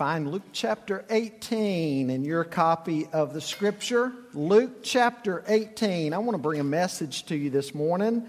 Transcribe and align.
find 0.00 0.32
Luke 0.32 0.44
chapter 0.54 1.04
18 1.10 2.08
in 2.08 2.24
your 2.24 2.42
copy 2.42 3.06
of 3.12 3.34
the 3.34 3.40
scripture. 3.42 4.10
Luke 4.32 4.82
chapter 4.82 5.44
18. 5.46 6.14
I 6.14 6.18
want 6.20 6.32
to 6.32 6.38
bring 6.38 6.58
a 6.58 6.64
message 6.64 7.26
to 7.26 7.36
you 7.36 7.50
this 7.50 7.74
morning 7.74 8.26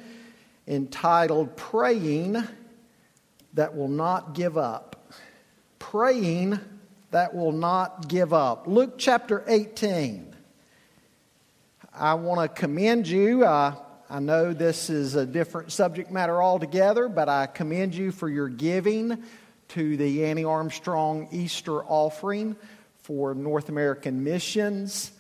entitled 0.68 1.56
Praying 1.56 2.44
That 3.54 3.74
Will 3.74 3.88
Not 3.88 4.34
Give 4.34 4.58
Up. 4.58 5.14
Praying 5.80 6.60
That 7.12 7.34
Will 7.34 7.54
Not 7.54 8.10
Give 8.10 8.34
Up. 8.34 8.68
Luke 8.68 8.96
chapter 8.98 9.42
18. 9.48 10.36
I 11.94 12.16
want 12.16 12.42
to 12.42 12.50
commend 12.50 13.08
you. 13.08 13.46
Uh, 13.46 13.76
I 14.10 14.20
know 14.20 14.52
this 14.52 14.90
is 14.90 15.16
a 15.16 15.26
different 15.26 15.72
subject 15.72 16.12
matter 16.12 16.44
altogether, 16.44 17.08
but 17.08 17.30
I 17.30 17.48
commend 17.48 17.96
you 17.96 18.12
for 18.12 18.28
your 18.28 18.50
giving 18.50 19.24
to 19.72 19.96
the 19.96 20.26
Annie 20.26 20.44
Armstrong 20.44 21.30
Easter 21.32 21.82
offering 21.86 22.58
for 23.04 23.34
North 23.34 23.70
American 23.70 24.22
missions. 24.22 25.14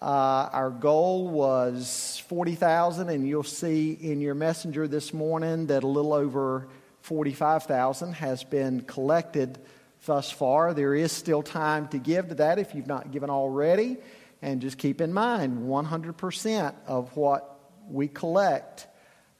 Uh, 0.00 0.48
our 0.52 0.70
goal 0.70 1.26
was 1.26 2.22
40,000, 2.28 3.08
and 3.08 3.26
you'll 3.26 3.42
see 3.42 3.94
in 3.94 4.20
your 4.20 4.36
messenger 4.36 4.86
this 4.86 5.12
morning 5.12 5.66
that 5.66 5.82
a 5.82 5.88
little 5.88 6.12
over 6.12 6.68
45,000 7.00 8.12
has 8.12 8.44
been 8.44 8.82
collected 8.82 9.58
thus 10.04 10.30
far. 10.30 10.72
There 10.72 10.94
is 10.94 11.10
still 11.10 11.42
time 11.42 11.88
to 11.88 11.98
give 11.98 12.28
to 12.28 12.36
that 12.36 12.60
if 12.60 12.76
you've 12.76 12.86
not 12.86 13.10
given 13.10 13.28
already. 13.28 13.96
And 14.40 14.60
just 14.60 14.78
keep 14.78 15.00
in 15.00 15.12
mind 15.12 15.66
100% 15.66 16.74
of 16.86 17.16
what 17.16 17.58
we 17.88 18.06
collect 18.06 18.86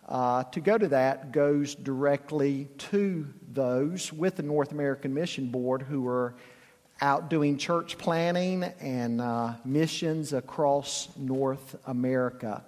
uh, 0.09 0.45
to 0.45 0.61
go 0.61 0.79
to 0.79 0.89
that 0.89 1.33
goes 1.33 1.75
directly 1.75 2.69
to 2.79 3.27
those 3.53 4.13
with 4.13 4.37
the 4.37 4.43
North 4.43 4.73
American 4.73 5.13
Mission 5.13 5.49
Board 5.49 5.83
who 5.83 6.07
are 6.07 6.35
out 7.01 7.29
doing 7.29 7.59
church 7.59 7.99
planning 7.99 8.65
and 8.81 9.21
uh, 9.21 9.55
missions 9.65 10.33
across 10.33 11.09
North 11.17 11.77
America. 11.87 12.65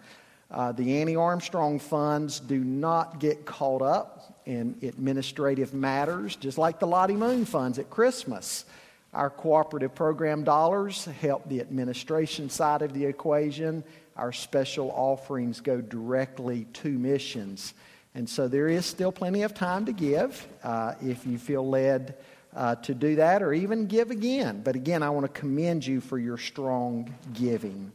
Uh, 0.51 0.73
the 0.73 1.01
Annie 1.01 1.17
Armstrong 1.17 1.79
funds 1.79 2.41
do 2.41 2.59
not 2.59 3.21
get 3.21 3.47
caught 3.47 3.83
up 3.83 4.41
in 4.47 4.77
administrative 4.83 5.75
matters, 5.75 6.37
just 6.37 6.59
like 6.59 6.81
the 6.81 6.87
Lottie 6.87 7.17
Moon 7.17 7.45
funds 7.45 7.79
at 7.79 7.91
Christmas. 7.91 8.65
Our 9.15 9.31
cooperative 9.31 9.95
program 9.95 10.45
dollars 10.45 11.07
help 11.07 11.49
the 11.49 11.61
administration 11.61 12.51
side 12.51 12.83
of 12.83 12.93
the 12.93 13.07
equation. 13.07 13.83
Our 14.17 14.33
special 14.33 14.91
offerings 14.91 15.61
go 15.61 15.81
directly 15.81 16.67
to 16.75 16.91
missions. 16.91 17.73
And 18.15 18.29
so 18.29 18.49
there 18.49 18.69
is 18.69 18.85
still 18.85 19.13
plenty 19.13 19.43
of 19.43 19.55
time 19.55 19.87
to 19.87 19.93
give 19.93 20.47
uh, 20.63 20.95
if 21.01 21.27
you 21.27 21.39
feel 21.39 21.67
led 21.69 22.17
uh, 22.55 22.75
to 22.77 22.95
do 22.95 23.17
that 23.17 23.43
or 23.43 23.53
even 23.53 23.87
give 23.87 24.11
again. 24.11 24.61
But 24.63 24.75
again, 24.75 25.03
I 25.03 25.11
want 25.11 25.33
to 25.33 25.41
commend 25.41 25.87
you 25.87 26.01
for 26.01 26.19
your 26.19 26.37
strong 26.37 27.15
giving. 27.33 27.93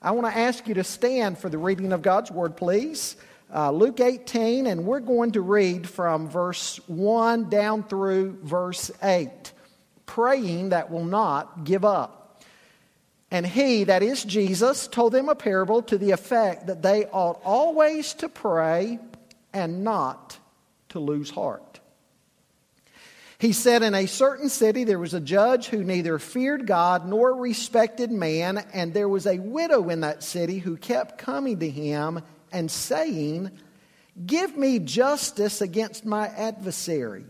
I 0.00 0.10
want 0.12 0.32
to 0.32 0.38
ask 0.38 0.68
you 0.68 0.74
to 0.74 0.84
stand 0.84 1.38
for 1.38 1.48
the 1.48 1.58
reading 1.58 1.92
of 1.92 2.02
God's 2.02 2.30
Word, 2.30 2.56
please. 2.56 3.16
Uh, 3.54 3.70
Luke 3.70 4.00
18, 4.00 4.66
and 4.66 4.84
we're 4.84 5.00
going 5.00 5.32
to 5.32 5.40
read 5.40 5.88
from 5.88 6.28
verse 6.28 6.76
1 6.88 7.48
down 7.48 7.82
through 7.82 8.38
verse 8.42 8.90
8. 9.02 9.52
Praying 10.06 10.70
that 10.70 10.90
will 10.90 11.04
not 11.04 11.64
give 11.64 11.84
up. 11.84 12.42
And 13.30 13.46
he, 13.46 13.84
that 13.84 14.02
is 14.02 14.22
Jesus, 14.24 14.86
told 14.86 15.12
them 15.12 15.30
a 15.30 15.34
parable 15.34 15.80
to 15.84 15.96
the 15.96 16.10
effect 16.10 16.66
that 16.66 16.82
they 16.82 17.06
ought 17.06 17.40
always 17.44 18.12
to 18.14 18.28
pray 18.28 18.98
and 19.54 19.84
not 19.84 20.38
to 20.90 20.98
lose 20.98 21.30
heart. 21.30 21.80
He 23.38 23.52
said, 23.52 23.82
In 23.82 23.94
a 23.94 24.06
certain 24.06 24.48
city 24.48 24.84
there 24.84 24.98
was 25.00 25.14
a 25.14 25.20
judge 25.20 25.66
who 25.66 25.82
neither 25.82 26.18
feared 26.18 26.66
God 26.66 27.08
nor 27.08 27.34
respected 27.34 28.12
man, 28.12 28.58
and 28.72 28.94
there 28.94 29.08
was 29.08 29.26
a 29.26 29.38
widow 29.38 29.88
in 29.88 30.02
that 30.02 30.22
city 30.22 30.58
who 30.58 30.76
kept 30.76 31.18
coming 31.18 31.58
to 31.58 31.68
him 31.68 32.20
and 32.52 32.70
saying, 32.70 33.50
Give 34.26 34.56
me 34.56 34.78
justice 34.78 35.60
against 35.60 36.04
my 36.04 36.28
adversary. 36.28 37.24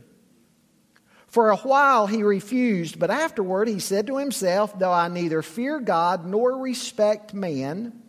For 1.33 1.49
a 1.49 1.57
while 1.57 2.07
he 2.07 2.23
refused, 2.23 2.99
but 2.99 3.11
afterward 3.11 3.67
he 3.67 3.79
said 3.79 4.07
to 4.09 4.19
himself, 4.19 4.79
Though 4.79 4.93
I 4.93 5.09
neither 5.09 5.41
fear 5.41 5.81
God 5.81 6.27
nor 6.27 6.59
respect 6.59 7.33
man, 7.33 8.03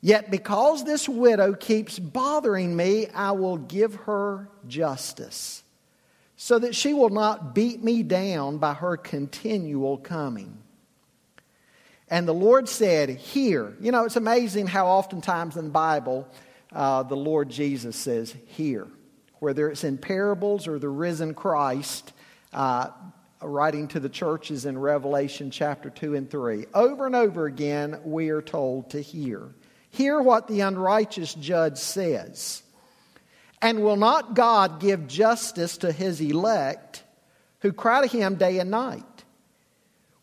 Yet 0.00 0.30
because 0.30 0.84
this 0.84 1.08
widow 1.08 1.54
keeps 1.54 1.98
bothering 1.98 2.74
me, 2.74 3.08
I 3.08 3.32
will 3.32 3.56
give 3.56 3.94
her 3.94 4.48
justice, 4.66 5.62
so 6.36 6.58
that 6.58 6.76
she 6.76 6.92
will 6.92 7.10
not 7.10 7.54
beat 7.54 7.82
me 7.82 8.02
down 8.02 8.58
by 8.58 8.74
her 8.74 8.96
continual 8.96 9.98
coming. 9.98 10.56
And 12.08 12.26
the 12.26 12.34
Lord 12.34 12.68
said, 12.68 13.10
Here. 13.10 13.76
You 13.80 13.92
know, 13.92 14.04
it's 14.04 14.16
amazing 14.16 14.68
how 14.68 14.86
oftentimes 14.86 15.56
in 15.56 15.66
the 15.66 15.70
Bible 15.70 16.26
uh, 16.72 17.02
the 17.02 17.16
Lord 17.16 17.50
Jesus 17.50 17.96
says, 17.96 18.34
Here. 18.46 18.86
Whether 19.40 19.68
it's 19.68 19.84
in 19.84 19.98
parables 19.98 20.66
or 20.66 20.78
the 20.78 20.88
risen 20.88 21.34
Christ, 21.34 22.12
uh, 22.52 22.88
writing 23.42 23.88
to 23.88 24.00
the 24.00 24.08
churches 24.08 24.66
in 24.66 24.78
Revelation 24.78 25.50
chapter 25.50 25.90
2 25.90 26.14
and 26.14 26.30
3. 26.30 26.66
Over 26.74 27.06
and 27.06 27.14
over 27.14 27.46
again, 27.46 28.00
we 28.04 28.30
are 28.30 28.42
told 28.42 28.90
to 28.90 29.00
hear. 29.00 29.54
Hear 29.90 30.20
what 30.20 30.48
the 30.48 30.60
unrighteous 30.60 31.34
judge 31.34 31.78
says. 31.78 32.62
And 33.60 33.82
will 33.82 33.96
not 33.96 34.34
God 34.34 34.80
give 34.80 35.08
justice 35.08 35.78
to 35.78 35.92
his 35.92 36.20
elect 36.20 37.02
who 37.60 37.72
cry 37.72 38.06
to 38.06 38.06
him 38.06 38.36
day 38.36 38.58
and 38.58 38.70
night? 38.70 39.02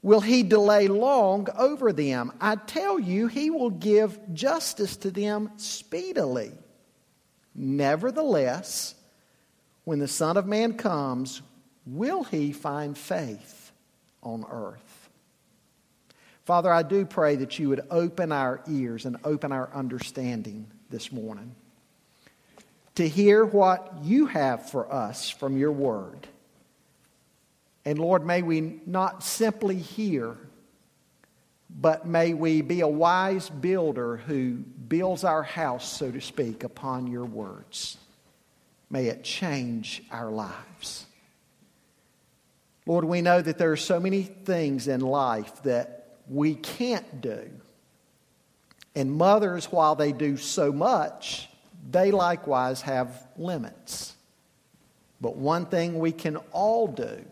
Will 0.02 0.22
he 0.22 0.44
delay 0.44 0.88
long 0.88 1.48
over 1.58 1.92
them? 1.92 2.32
I 2.40 2.56
tell 2.56 3.00
you, 3.00 3.28
he 3.28 3.50
will 3.50 3.72
give 3.72 4.20
justice 4.34 4.98
to 4.98 5.12
them 5.12 5.52
speedily. 5.58 6.52
Nevertheless, 7.56 8.94
when 9.84 10.00
the 10.00 10.08
Son 10.08 10.38
of 10.38 10.46
Man 10.46 10.78
comes, 10.78 11.42
will 11.86 12.24
he 12.24 12.52
find 12.52 12.98
faith 12.98 13.72
on 14.22 14.46
earth? 14.50 15.10
Father, 16.46 16.72
I 16.72 16.84
do 16.84 17.06
pray 17.06 17.36
that 17.38 17.58
you 17.58 17.70
would 17.70 17.82
open 17.90 18.32
our 18.32 18.62
ears 18.68 19.06
and 19.06 19.18
open 19.24 19.52
our 19.52 19.70
understanding 19.74 20.68
this 20.90 21.12
morning 21.12 21.56
to 22.96 23.08
hear 23.08 23.44
what 23.44 23.94
you 24.04 24.28
have 24.28 24.70
for 24.70 24.92
us 24.92 25.30
from 25.30 25.58
your 25.58 25.72
word. 25.72 26.28
And 27.84 28.00
Lord, 28.00 28.26
may 28.26 28.42
we 28.42 28.80
not 28.86 29.24
simply 29.24 29.76
hear, 29.76 30.38
but 31.70 32.08
may 32.08 32.34
we 32.34 32.62
be 32.62 32.82
a 32.82 32.88
wise 32.88 33.50
builder 33.50 34.18
who 34.18 34.54
builds 34.88 35.24
our 35.24 35.44
house, 35.44 35.98
so 35.98 36.10
to 36.10 36.22
speak, 36.22 36.64
upon 36.64 37.08
your 37.08 37.26
words. 37.26 37.98
May 38.90 39.08
it 39.08 39.24
change 39.24 40.04
our 40.12 40.32
lives. 40.32 41.05
Lord, 42.86 43.06
we 43.06 43.22
know 43.22 43.42
that 43.42 43.58
there 43.58 43.72
are 43.72 43.78
so 43.78 44.00
many 44.00 44.24
things 44.24 44.88
in 44.88 45.02
life 45.02 45.64
that 45.64 46.18
we 46.30 46.56
can't 46.56 47.22
do. 47.22 47.50
And 48.96 49.12
mothers, 49.12 49.72
while 49.72 49.96
they 49.96 50.12
do 50.12 50.38
so 50.38 50.72
much, 50.72 51.50
they 51.92 52.12
likewise 52.12 52.82
have 52.82 53.28
limits. 53.38 54.14
But 55.20 55.36
one 55.36 55.66
thing 55.66 56.00
we 56.00 56.12
can 56.12 56.38
all 56.52 56.88
do 56.88 57.24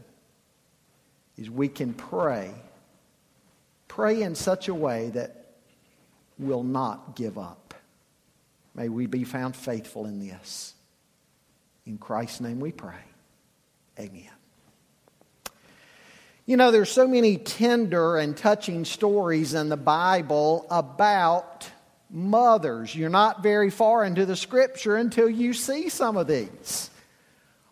is 1.37 1.49
we 1.49 1.67
can 1.67 1.93
pray. 1.93 2.51
Pray 3.87 4.21
in 4.21 4.35
such 4.35 4.67
a 4.67 4.73
way 4.73 5.09
that 5.09 5.45
we'll 6.39 6.63
not 6.63 7.15
give 7.15 7.37
up. 7.37 7.73
May 8.75 8.89
we 8.89 9.05
be 9.05 9.23
found 9.23 9.55
faithful 9.55 10.05
in 10.05 10.19
this. 10.19 10.73
In 11.85 11.97
Christ's 11.97 12.41
name 12.41 12.59
we 12.59 12.71
pray. 12.71 13.03
Amen. 13.99 14.29
You 16.45 16.57
know, 16.57 16.71
there's 16.71 16.91
so 16.91 17.07
many 17.07 17.37
tender 17.37 18.17
and 18.17 18.35
touching 18.35 18.83
stories 18.83 19.53
in 19.53 19.69
the 19.69 19.77
Bible 19.77 20.67
about 20.69 21.69
mothers. 22.09 22.93
You're 22.93 23.09
not 23.09 23.41
very 23.41 23.69
far 23.69 24.03
into 24.03 24.25
the 24.25 24.35
scripture 24.35 24.97
until 24.97 25.29
you 25.29 25.53
see 25.53 25.87
some 25.87 26.17
of 26.17 26.27
these. 26.27 26.89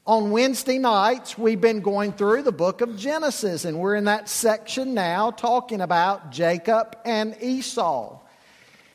On 0.07 0.31
Wednesday 0.31 0.77
nights, 0.77 1.37
we've 1.37 1.59
been 1.59 1.81
going 1.81 2.13
through 2.13 2.43
the 2.43 2.53
book 2.53 2.79
of 2.79 2.95
Genesis, 2.95 3.65
and 3.65 3.77
we're 3.77 3.95
in 3.95 4.05
that 4.05 4.29
section 4.29 4.93
now 4.93 5.31
talking 5.31 5.81
about 5.81 6.31
Jacob 6.31 6.97
and 7.03 7.35
Esau. 7.41 8.20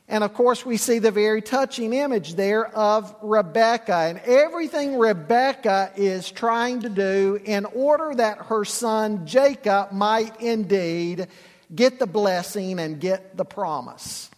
And 0.08 0.22
of 0.22 0.34
course, 0.34 0.64
we 0.64 0.76
see 0.76 1.00
the 1.00 1.10
very 1.10 1.42
touching 1.42 1.92
image 1.92 2.34
there 2.34 2.66
of 2.66 3.14
Rebecca 3.22 3.94
and 3.94 4.18
everything 4.20 4.98
Rebecca 4.98 5.92
is 5.96 6.30
trying 6.30 6.82
to 6.82 6.88
do 6.88 7.40
in 7.44 7.64
order 7.64 8.14
that 8.14 8.38
her 8.46 8.64
son 8.64 9.26
Jacob 9.26 9.90
might 9.90 10.40
indeed 10.40 11.26
get 11.74 11.98
the 11.98 12.06
blessing 12.06 12.78
and 12.78 13.00
get 13.00 13.36
the 13.36 13.44
promise. 13.44 14.30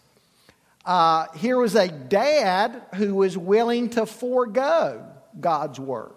Uh, 0.87 1.27
here 1.37 1.59
was 1.59 1.75
a 1.75 1.89
dad 1.89 2.81
who 2.95 3.15
was 3.15 3.37
willing 3.37 3.91
to 3.91 4.07
forego 4.07 5.05
God's 5.39 5.79
word. 5.79 6.13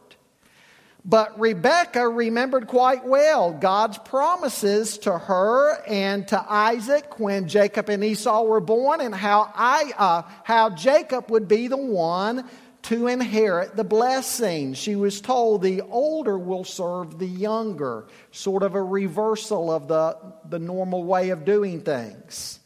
But 1.03 1.39
Rebekah 1.39 2.07
remembered 2.07 2.67
quite 2.67 3.05
well 3.05 3.53
God's 3.53 3.97
promises 3.97 4.99
to 4.99 5.17
her 5.17 5.81
and 5.87 6.27
to 6.27 6.45
Isaac 6.47 7.19
when 7.19 7.47
Jacob 7.47 7.89
and 7.89 8.03
Esau 8.03 8.43
were 8.43 8.59
born, 8.59 9.01
and 9.01 9.13
how, 9.13 9.51
I, 9.55 9.93
uh, 9.97 10.21
how 10.43 10.69
Jacob 10.69 11.31
would 11.31 11.47
be 11.47 11.67
the 11.67 11.77
one 11.77 12.47
to 12.83 13.07
inherit 13.07 13.75
the 13.75 13.83
blessing. 13.83 14.73
She 14.73 14.95
was 14.95 15.21
told 15.21 15.61
the 15.61 15.81
older 15.81 16.37
will 16.37 16.63
serve 16.63 17.17
the 17.17 17.27
younger, 17.27 18.05
sort 18.31 18.63
of 18.63 18.75
a 18.75 18.83
reversal 18.83 19.71
of 19.71 19.87
the, 19.87 20.17
the 20.49 20.59
normal 20.59 21.03
way 21.03 21.29
of 21.29 21.45
doing 21.45 21.81
things. 21.81 22.59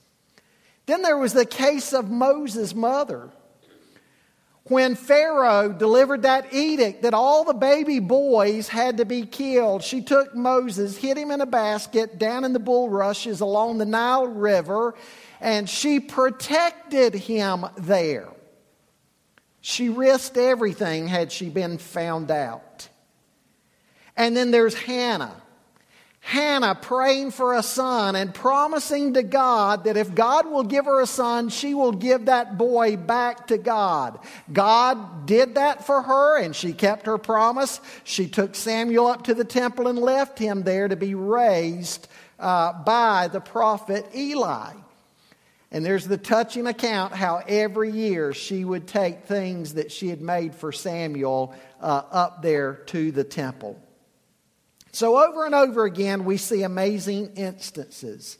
Then 0.85 1.01
there 1.01 1.17
was 1.17 1.33
the 1.33 1.45
case 1.45 1.93
of 1.93 2.11
Moses' 2.11 2.75
mother. 2.75 3.29
When 4.67 4.95
Pharaoh 4.95 5.71
delivered 5.71 6.23
that 6.23 6.51
edict 6.51 7.03
that 7.03 7.13
all 7.13 7.43
the 7.43 7.53
baby 7.53 7.99
boys 7.99 8.67
had 8.67 8.97
to 8.97 9.05
be 9.05 9.23
killed, 9.23 9.83
she 9.83 10.01
took 10.01 10.35
Moses, 10.35 10.97
hid 10.97 11.17
him 11.17 11.29
in 11.29 11.39
a 11.39 11.45
basket 11.45 12.17
down 12.17 12.43
in 12.43 12.51
the 12.51 12.59
bulrushes 12.59 13.41
along 13.41 13.77
the 13.77 13.85
Nile 13.85 14.25
River, 14.25 14.95
and 15.39 15.69
she 15.69 15.99
protected 15.99 17.13
him 17.13 17.67
there. 17.77 18.27
She 19.61 19.89
risked 19.89 20.37
everything 20.37 21.07
had 21.07 21.31
she 21.31 21.49
been 21.49 21.77
found 21.77 22.31
out. 22.31 22.89
And 24.17 24.35
then 24.35 24.49
there's 24.49 24.73
Hannah. 24.73 25.43
Hannah 26.25 26.73
praying 26.73 27.29
for 27.29 27.53
a 27.53 27.61
son 27.61 28.15
and 28.15 28.33
promising 28.33 29.13
to 29.13 29.21
God 29.21 29.83
that 29.83 29.95
if 29.95 30.15
God 30.15 30.47
will 30.49 30.63
give 30.63 30.85
her 30.85 30.99
a 30.99 31.05
son, 31.05 31.49
she 31.49 31.75
will 31.75 31.91
give 31.91 32.25
that 32.25 32.57
boy 32.57 32.97
back 32.97 33.45
to 33.47 33.59
God. 33.59 34.17
God 34.51 35.27
did 35.27 35.53
that 35.53 35.85
for 35.85 36.01
her 36.01 36.39
and 36.39 36.55
she 36.55 36.73
kept 36.73 37.05
her 37.05 37.19
promise. 37.19 37.79
She 38.03 38.27
took 38.27 38.55
Samuel 38.55 39.05
up 39.05 39.25
to 39.25 39.35
the 39.35 39.45
temple 39.45 39.87
and 39.87 39.99
left 39.99 40.39
him 40.39 40.63
there 40.63 40.87
to 40.87 40.95
be 40.95 41.13
raised 41.13 42.07
uh, 42.39 42.73
by 42.73 43.27
the 43.27 43.39
prophet 43.39 44.07
Eli. 44.15 44.73
And 45.69 45.85
there's 45.85 46.07
the 46.07 46.17
touching 46.17 46.65
account 46.65 47.13
how 47.13 47.43
every 47.47 47.91
year 47.91 48.33
she 48.33 48.65
would 48.65 48.87
take 48.87 49.25
things 49.25 49.75
that 49.75 49.91
she 49.91 50.07
had 50.07 50.21
made 50.21 50.55
for 50.55 50.71
Samuel 50.71 51.53
uh, 51.79 52.01
up 52.09 52.41
there 52.41 52.73
to 52.87 53.11
the 53.11 53.23
temple. 53.23 53.79
So, 54.95 55.21
over 55.21 55.45
and 55.45 55.53
over 55.53 55.83
again, 55.83 56.23
we 56.23 56.37
see 56.37 56.63
amazing 56.63 57.33
instances 57.35 58.37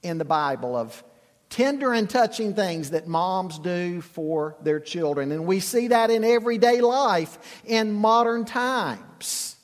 in 0.00 0.18
the 0.18 0.24
Bible 0.24 0.76
of 0.76 1.02
tender 1.50 1.92
and 1.92 2.08
touching 2.08 2.54
things 2.54 2.90
that 2.90 3.08
moms 3.08 3.58
do 3.58 4.00
for 4.00 4.54
their 4.62 4.78
children. 4.78 5.32
And 5.32 5.44
we 5.44 5.58
see 5.58 5.88
that 5.88 6.12
in 6.12 6.22
everyday 6.22 6.80
life 6.82 7.36
in 7.64 7.90
modern 7.90 8.44
times. 8.44 9.56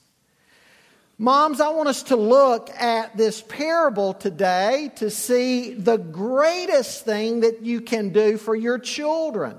Moms, 1.18 1.60
I 1.60 1.68
want 1.68 1.88
us 1.88 2.02
to 2.04 2.16
look 2.16 2.68
at 2.70 3.16
this 3.16 3.40
parable 3.40 4.12
today 4.12 4.90
to 4.96 5.10
see 5.10 5.74
the 5.74 5.98
greatest 5.98 7.04
thing 7.04 7.42
that 7.42 7.62
you 7.62 7.80
can 7.80 8.08
do 8.08 8.38
for 8.38 8.56
your 8.56 8.80
children. 8.80 9.56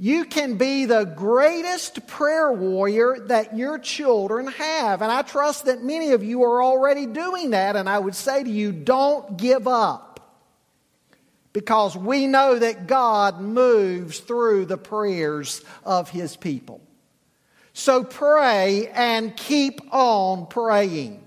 You 0.00 0.26
can 0.26 0.56
be 0.56 0.84
the 0.84 1.04
greatest 1.04 2.06
prayer 2.06 2.52
warrior 2.52 3.18
that 3.26 3.56
your 3.56 3.80
children 3.80 4.46
have. 4.46 5.02
And 5.02 5.10
I 5.10 5.22
trust 5.22 5.64
that 5.64 5.82
many 5.82 6.12
of 6.12 6.22
you 6.22 6.44
are 6.44 6.62
already 6.62 7.06
doing 7.06 7.50
that. 7.50 7.74
And 7.74 7.88
I 7.88 7.98
would 7.98 8.14
say 8.14 8.44
to 8.44 8.50
you, 8.50 8.70
don't 8.70 9.36
give 9.36 9.66
up. 9.66 10.04
Because 11.52 11.96
we 11.96 12.28
know 12.28 12.56
that 12.58 12.86
God 12.86 13.40
moves 13.40 14.20
through 14.20 14.66
the 14.66 14.78
prayers 14.78 15.62
of 15.84 16.08
His 16.10 16.36
people. 16.36 16.80
So 17.72 18.04
pray 18.04 18.88
and 18.94 19.36
keep 19.36 19.80
on 19.92 20.46
praying. 20.46 21.24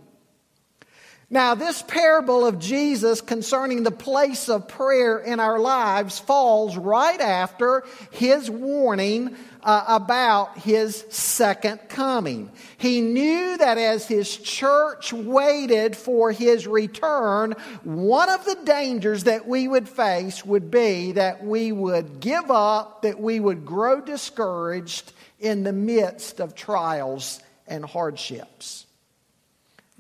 Now, 1.33 1.55
this 1.55 1.81
parable 1.81 2.45
of 2.45 2.59
Jesus 2.59 3.21
concerning 3.21 3.83
the 3.83 3.89
place 3.89 4.49
of 4.49 4.67
prayer 4.67 5.17
in 5.17 5.39
our 5.39 5.59
lives 5.59 6.19
falls 6.19 6.75
right 6.75 7.21
after 7.21 7.85
his 8.11 8.49
warning 8.49 9.37
uh, 9.63 9.85
about 9.87 10.57
his 10.57 11.05
second 11.09 11.79
coming. 11.87 12.51
He 12.77 12.99
knew 12.99 13.55
that 13.57 13.77
as 13.77 14.05
his 14.05 14.35
church 14.35 15.13
waited 15.13 15.95
for 15.95 16.33
his 16.33 16.67
return, 16.67 17.53
one 17.83 18.29
of 18.29 18.43
the 18.43 18.57
dangers 18.65 19.23
that 19.23 19.47
we 19.47 19.69
would 19.69 19.87
face 19.87 20.45
would 20.45 20.69
be 20.69 21.13
that 21.13 21.45
we 21.45 21.71
would 21.71 22.19
give 22.19 22.51
up, 22.51 23.03
that 23.03 23.21
we 23.21 23.39
would 23.39 23.65
grow 23.65 24.01
discouraged, 24.01 25.13
in 25.39 25.63
the 25.63 25.73
midst 25.73 26.41
of 26.41 26.55
trials 26.55 27.39
and 27.67 27.85
hardships. 27.85 28.85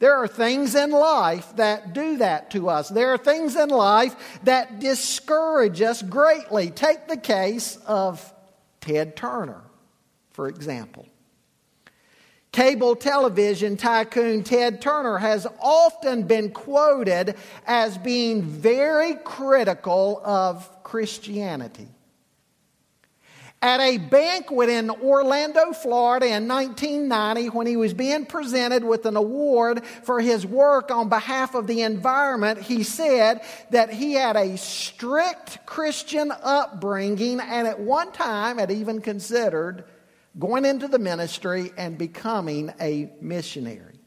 There 0.01 0.17
are 0.17 0.27
things 0.27 0.73
in 0.73 0.89
life 0.89 1.55
that 1.57 1.93
do 1.93 2.17
that 2.17 2.49
to 2.51 2.69
us. 2.69 2.89
There 2.89 3.13
are 3.13 3.19
things 3.19 3.55
in 3.55 3.69
life 3.69 4.39
that 4.43 4.79
discourage 4.79 5.79
us 5.79 6.01
greatly. 6.01 6.71
Take 6.71 7.07
the 7.07 7.17
case 7.17 7.77
of 7.85 8.33
Ted 8.79 9.15
Turner, 9.15 9.61
for 10.31 10.47
example. 10.47 11.05
Cable 12.51 12.95
television 12.95 13.77
tycoon 13.77 14.43
Ted 14.43 14.81
Turner 14.81 15.19
has 15.19 15.45
often 15.61 16.23
been 16.23 16.49
quoted 16.49 17.35
as 17.67 17.95
being 17.99 18.41
very 18.41 19.13
critical 19.23 20.19
of 20.25 20.81
Christianity. 20.81 21.87
At 23.63 23.79
a 23.79 23.99
banquet 23.99 24.69
in 24.69 24.89
Orlando, 24.89 25.71
Florida 25.71 26.25
in 26.25 26.47
1990, 26.47 27.49
when 27.49 27.67
he 27.67 27.77
was 27.77 27.93
being 27.93 28.25
presented 28.25 28.83
with 28.83 29.05
an 29.05 29.15
award 29.15 29.85
for 29.85 30.19
his 30.19 30.47
work 30.47 30.89
on 30.89 31.09
behalf 31.09 31.53
of 31.53 31.67
the 31.67 31.83
environment, 31.83 32.59
he 32.59 32.81
said 32.81 33.41
that 33.69 33.93
he 33.93 34.13
had 34.13 34.35
a 34.35 34.57
strict 34.57 35.63
Christian 35.67 36.31
upbringing 36.41 37.39
and 37.39 37.67
at 37.67 37.79
one 37.79 38.11
time 38.11 38.57
had 38.57 38.71
even 38.71 38.99
considered 38.99 39.83
going 40.39 40.65
into 40.65 40.87
the 40.87 40.99
ministry 40.99 41.71
and 41.77 41.99
becoming 41.99 42.73
a 42.81 43.11
missionary. 43.21 43.99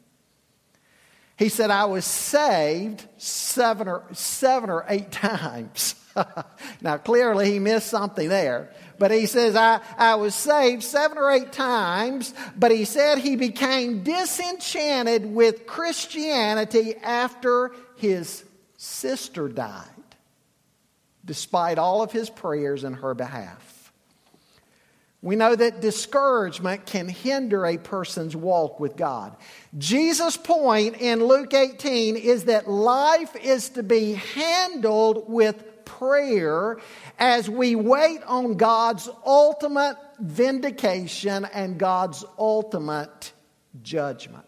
He 1.36 1.48
said, 1.48 1.70
I 1.70 1.84
was 1.84 2.04
saved 2.04 3.06
seven 3.18 3.86
or, 3.86 4.04
seven 4.12 4.68
or 4.70 4.84
eight 4.88 5.12
times. 5.12 5.94
now, 6.80 6.96
clearly, 6.96 7.52
he 7.52 7.58
missed 7.58 7.88
something 7.88 8.28
there. 8.28 8.70
But 8.98 9.10
he 9.10 9.26
says, 9.26 9.56
I, 9.56 9.80
I 9.98 10.14
was 10.14 10.34
saved 10.34 10.82
seven 10.82 11.18
or 11.18 11.30
eight 11.30 11.52
times, 11.52 12.34
but 12.56 12.70
he 12.70 12.84
said 12.84 13.18
he 13.18 13.36
became 13.36 14.02
disenchanted 14.02 15.26
with 15.26 15.66
Christianity 15.66 16.94
after 16.96 17.72
his 17.96 18.44
sister 18.76 19.48
died, 19.48 19.88
despite 21.24 21.78
all 21.78 22.02
of 22.02 22.12
his 22.12 22.30
prayers 22.30 22.84
in 22.84 22.94
her 22.94 23.14
behalf. 23.14 23.92
We 25.24 25.36
know 25.36 25.56
that 25.56 25.80
discouragement 25.80 26.84
can 26.84 27.08
hinder 27.08 27.64
a 27.64 27.78
person's 27.78 28.36
walk 28.36 28.78
with 28.78 28.94
God. 28.94 29.34
Jesus' 29.78 30.36
point 30.36 31.00
in 31.00 31.24
Luke 31.24 31.54
18 31.54 32.16
is 32.16 32.44
that 32.44 32.68
life 32.68 33.34
is 33.36 33.70
to 33.70 33.82
be 33.82 34.12
handled 34.12 35.24
with 35.26 35.64
prayer 35.98 36.78
as 37.18 37.48
we 37.48 37.76
wait 37.76 38.22
on 38.24 38.54
God's 38.54 39.08
ultimate 39.24 39.96
vindication 40.18 41.44
and 41.44 41.78
God's 41.78 42.24
ultimate 42.38 43.32
judgment. 43.82 44.44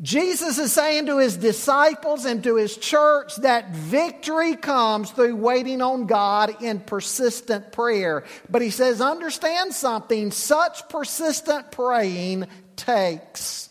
Jesus 0.00 0.58
is 0.58 0.72
saying 0.72 1.06
to 1.06 1.18
his 1.18 1.36
disciples 1.36 2.24
and 2.24 2.42
to 2.42 2.56
his 2.56 2.76
church 2.76 3.36
that 3.36 3.70
victory 3.70 4.56
comes 4.56 5.10
through 5.12 5.36
waiting 5.36 5.80
on 5.80 6.06
God 6.06 6.62
in 6.62 6.80
persistent 6.80 7.70
prayer. 7.72 8.24
But 8.50 8.62
he 8.62 8.70
says, 8.70 9.00
understand 9.00 9.74
something, 9.74 10.32
such 10.32 10.88
persistent 10.88 11.70
praying 11.70 12.46
takes 12.74 13.68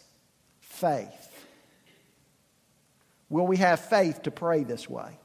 faith. 0.60 1.10
Will 3.30 3.48
we 3.48 3.58
have 3.58 3.80
faith 3.80 4.24
to 4.24 4.32
pray 4.32 4.63
this 4.63 4.89
way? 4.89 5.18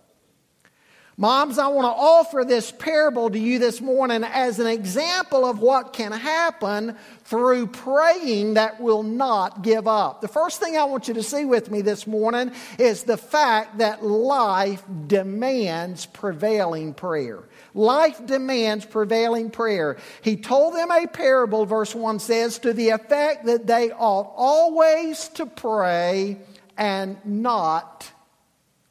Moms, 1.18 1.58
I 1.58 1.68
want 1.68 1.86
to 1.86 1.98
offer 1.98 2.44
this 2.44 2.70
parable 2.70 3.30
to 3.30 3.38
you 3.38 3.58
this 3.58 3.80
morning 3.80 4.22
as 4.22 4.58
an 4.58 4.66
example 4.66 5.46
of 5.46 5.60
what 5.60 5.94
can 5.94 6.12
happen 6.12 6.94
through 7.24 7.68
praying 7.68 8.54
that 8.54 8.82
will 8.82 9.02
not 9.02 9.62
give 9.62 9.88
up. 9.88 10.20
The 10.20 10.28
first 10.28 10.60
thing 10.60 10.76
I 10.76 10.84
want 10.84 11.08
you 11.08 11.14
to 11.14 11.22
see 11.22 11.46
with 11.46 11.70
me 11.70 11.80
this 11.80 12.06
morning 12.06 12.52
is 12.78 13.04
the 13.04 13.16
fact 13.16 13.78
that 13.78 14.04
life 14.04 14.82
demands 15.06 16.04
prevailing 16.04 16.92
prayer. 16.92 17.42
Life 17.72 18.26
demands 18.26 18.84
prevailing 18.84 19.48
prayer. 19.48 19.96
He 20.20 20.36
told 20.36 20.74
them 20.74 20.90
a 20.90 21.06
parable, 21.06 21.64
verse 21.64 21.94
1 21.94 22.18
says, 22.18 22.58
to 22.58 22.74
the 22.74 22.90
effect 22.90 23.46
that 23.46 23.66
they 23.66 23.90
ought 23.90 24.34
always 24.36 25.28
to 25.30 25.46
pray 25.46 26.36
and 26.76 27.16
not 27.24 28.12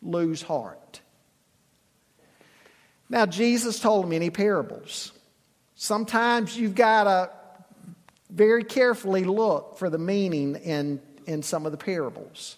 lose 0.01 0.41
heart. 0.41 0.79
Now, 3.09 3.25
Jesus 3.25 3.79
told 3.79 4.09
many 4.09 4.29
parables. 4.29 5.11
Sometimes 5.75 6.57
you've 6.57 6.75
got 6.75 7.03
to 7.03 7.29
very 8.29 8.63
carefully 8.63 9.23
look 9.23 9.77
for 9.77 9.89
the 9.89 9.97
meaning 9.97 10.55
in, 10.55 11.01
in 11.25 11.43
some 11.43 11.65
of 11.65 11.71
the 11.71 11.77
parables. 11.77 12.57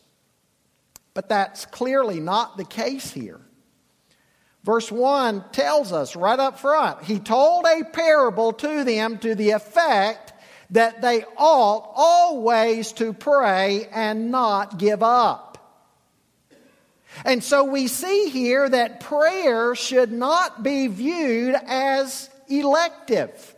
But 1.14 1.30
that's 1.30 1.66
clearly 1.66 2.20
not 2.20 2.58
the 2.58 2.64
case 2.64 3.12
here. 3.12 3.42
Verse 4.64 4.92
1 4.92 5.46
tells 5.52 5.94
us 5.94 6.16
right 6.16 6.40
up 6.40 6.60
front, 6.60 7.04
he 7.04 7.20
told 7.20 7.66
a 7.66 7.86
parable 7.86 8.52
to 8.54 8.84
them 8.84 9.18
to 9.20 9.34
the 9.34 9.52
effect 9.52 10.34
that 10.72 11.02
they 11.02 11.24
ought 11.38 11.90
always 11.96 12.92
to 12.94 13.14
pray 13.14 13.88
and 13.94 14.30
not 14.30 14.78
give 14.78 15.02
up. 15.02 15.47
And 17.26 17.44
so 17.44 17.64
we 17.64 17.88
see 17.88 18.30
here 18.30 18.68
that 18.70 19.00
prayer 19.00 19.76
should 19.76 20.12
not 20.12 20.64
be 20.64 20.88
viewed 20.88 21.56
as 21.66 22.30
elective. 22.48 23.56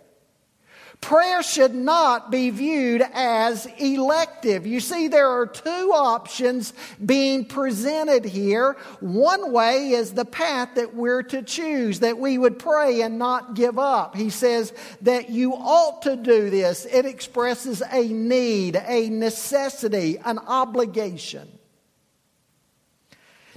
Prayer 1.01 1.41
should 1.41 1.73
not 1.73 2.29
be 2.29 2.49
viewed 2.49 3.01
as 3.13 3.67
elective. 3.77 4.67
You 4.67 4.81
see, 4.81 5.07
there 5.07 5.29
are 5.29 5.47
two 5.47 5.93
options 5.95 6.73
being 7.05 7.45
presented 7.45 8.25
here. 8.25 8.75
One 8.99 9.53
way 9.53 9.91
is 9.91 10.13
the 10.13 10.25
path 10.25 10.75
that 10.75 10.93
we're 10.93 11.23
to 11.23 11.41
choose, 11.41 12.01
that 12.01 12.17
we 12.17 12.37
would 12.37 12.59
pray 12.59 13.01
and 13.01 13.17
not 13.17 13.53
give 13.53 13.79
up. 13.79 14.13
He 14.13 14.29
says 14.29 14.73
that 15.01 15.29
you 15.29 15.53
ought 15.53 16.01
to 16.01 16.17
do 16.17 16.49
this. 16.49 16.85
It 16.85 17.05
expresses 17.05 17.81
a 17.93 18.03
need, 18.03 18.75
a 18.75 19.09
necessity, 19.09 20.17
an 20.25 20.37
obligation. 20.37 21.58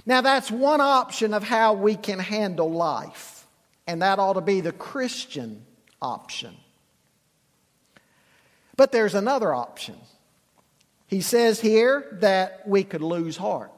Now, 0.05 0.21
that's 0.21 0.51
one 0.51 0.81
option 0.81 1.33
of 1.33 1.43
how 1.43 1.73
we 1.73 1.95
can 1.95 2.19
handle 2.19 2.71
life, 2.71 3.47
and 3.87 4.01
that 4.01 4.19
ought 4.19 4.33
to 4.33 4.41
be 4.41 4.59
the 4.61 4.73
Christian 4.73 5.65
option. 6.01 6.55
But 8.75 8.91
there's 8.91 9.15
another 9.15 9.53
option. 9.53 9.95
He 11.07 11.21
says 11.21 11.61
here 11.61 12.17
that 12.21 12.67
we 12.67 12.83
could 12.83 13.01
lose 13.01 13.37
heart. 13.37 13.71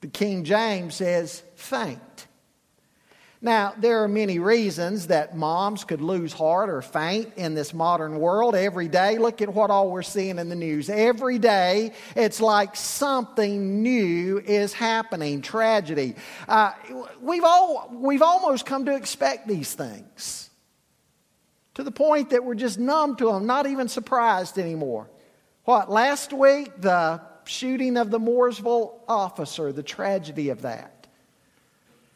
The 0.00 0.08
King 0.08 0.44
James 0.44 0.94
says 0.94 1.42
faint. 1.54 2.00
Now, 3.42 3.72
there 3.78 4.04
are 4.04 4.08
many 4.08 4.38
reasons 4.38 5.06
that 5.06 5.34
moms 5.34 5.84
could 5.84 6.02
lose 6.02 6.30
heart 6.30 6.68
or 6.68 6.82
faint 6.82 7.32
in 7.36 7.54
this 7.54 7.72
modern 7.72 8.18
world 8.18 8.54
every 8.54 8.88
day. 8.88 9.16
Look 9.16 9.40
at 9.40 9.54
what 9.54 9.70
all 9.70 9.90
we're 9.90 10.02
seeing 10.02 10.38
in 10.38 10.50
the 10.50 10.56
news. 10.56 10.90
Every 10.90 11.38
day, 11.38 11.92
it's 12.14 12.42
like 12.42 12.76
something 12.76 13.82
new 13.82 14.42
is 14.44 14.74
happening 14.74 15.40
tragedy. 15.40 16.16
Uh, 16.46 16.72
we've, 17.22 17.44
all, 17.44 17.90
we've 17.94 18.20
almost 18.20 18.66
come 18.66 18.84
to 18.84 18.94
expect 18.94 19.48
these 19.48 19.72
things 19.72 20.50
to 21.74 21.82
the 21.82 21.90
point 21.90 22.30
that 22.30 22.44
we're 22.44 22.54
just 22.54 22.78
numb 22.78 23.16
to 23.16 23.32
them, 23.32 23.46
not 23.46 23.66
even 23.66 23.88
surprised 23.88 24.58
anymore. 24.58 25.08
What, 25.64 25.90
last 25.90 26.34
week, 26.34 26.78
the 26.78 27.22
shooting 27.44 27.96
of 27.96 28.10
the 28.10 28.20
Mooresville 28.20 29.00
officer, 29.08 29.72
the 29.72 29.82
tragedy 29.82 30.50
of 30.50 30.60
that. 30.62 30.99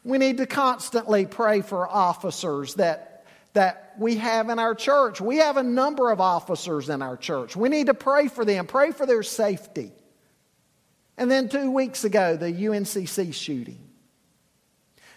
We 0.05 0.19
need 0.19 0.37
to 0.37 0.45
constantly 0.45 1.25
pray 1.25 1.61
for 1.61 1.89
officers 1.89 2.75
that, 2.75 3.25
that 3.53 3.95
we 3.97 4.17
have 4.17 4.49
in 4.49 4.59
our 4.59 4.75
church. 4.75 5.19
We 5.19 5.37
have 5.37 5.57
a 5.57 5.63
number 5.63 6.11
of 6.11 6.21
officers 6.21 6.89
in 6.89 7.01
our 7.01 7.17
church. 7.17 7.55
We 7.55 7.69
need 7.69 7.87
to 7.87 7.95
pray 7.95 8.27
for 8.27 8.45
them, 8.45 8.67
pray 8.67 8.91
for 8.91 9.07
their 9.07 9.23
safety. 9.23 9.91
And 11.17 11.31
then 11.31 11.49
two 11.49 11.71
weeks 11.71 12.03
ago, 12.03 12.37
the 12.37 12.51
UNCC 12.51 13.33
shooting. 13.33 13.79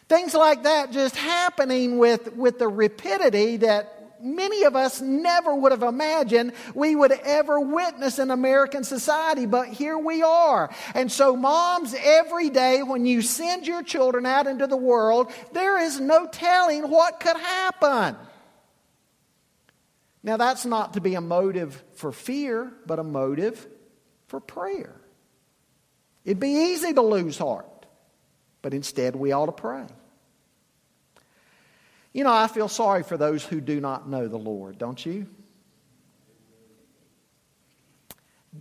Things 0.09 0.33
like 0.33 0.62
that 0.62 0.90
just 0.90 1.16
happening 1.16 1.99
with, 1.99 2.33
with 2.35 2.59
the 2.59 2.68
rapidity 2.68 3.59
that 3.59 3.97
many 4.20 4.64
of 4.64 4.76
us 4.76 5.00
never 5.00 5.54
would 5.54 5.72
have 5.72 5.82
imagined 5.82 6.52
we 6.75 6.94
would 6.94 7.12
ever 7.12 7.60
witness 7.60 8.18
in 8.18 8.30
American 8.30 8.84
society, 8.84 9.46
but 9.46 9.68
here 9.68 9.98
we 9.98 10.22
are. 10.22 10.70
And 10.94 11.10
so, 11.10 11.37
moms, 11.37 11.94
every 11.98 12.50
day 12.50 12.82
when 12.82 13.06
you 13.06 13.22
send 13.22 13.66
your 13.66 13.82
children 13.82 14.26
out 14.26 14.46
into 14.46 14.66
the 14.66 14.76
world, 14.76 15.32
there 15.52 15.78
is 15.78 16.00
no 16.00 16.26
telling 16.26 16.88
what 16.88 17.20
could 17.20 17.37
happen. 17.37 18.16
Now, 20.22 20.37
that's 20.37 20.66
not 20.66 20.94
to 20.94 21.00
be 21.00 21.14
a 21.14 21.20
motive 21.20 21.82
for 21.94 22.12
fear, 22.12 22.72
but 22.87 22.98
a 22.98 23.04
motive 23.04 23.66
for 24.26 24.40
prayer. 24.40 24.94
It'd 26.25 26.40
be 26.40 26.72
easy 26.72 26.92
to 26.92 27.02
lose 27.02 27.38
heart, 27.38 27.87
but 28.60 28.75
instead 28.75 29.16
we 29.16 29.32
ought 29.32 29.46
to 29.46 29.52
pray. 29.52 29.87
You 32.12 32.24
know, 32.24 32.32
I 32.32 32.46
feel 32.46 32.68
sorry 32.68 33.02
for 33.02 33.16
those 33.16 33.44
who 33.44 33.60
do 33.60 33.80
not 33.80 34.08
know 34.08 34.28
the 34.28 34.38
Lord, 34.38 34.78
don't 34.78 35.04
you? 35.04 35.26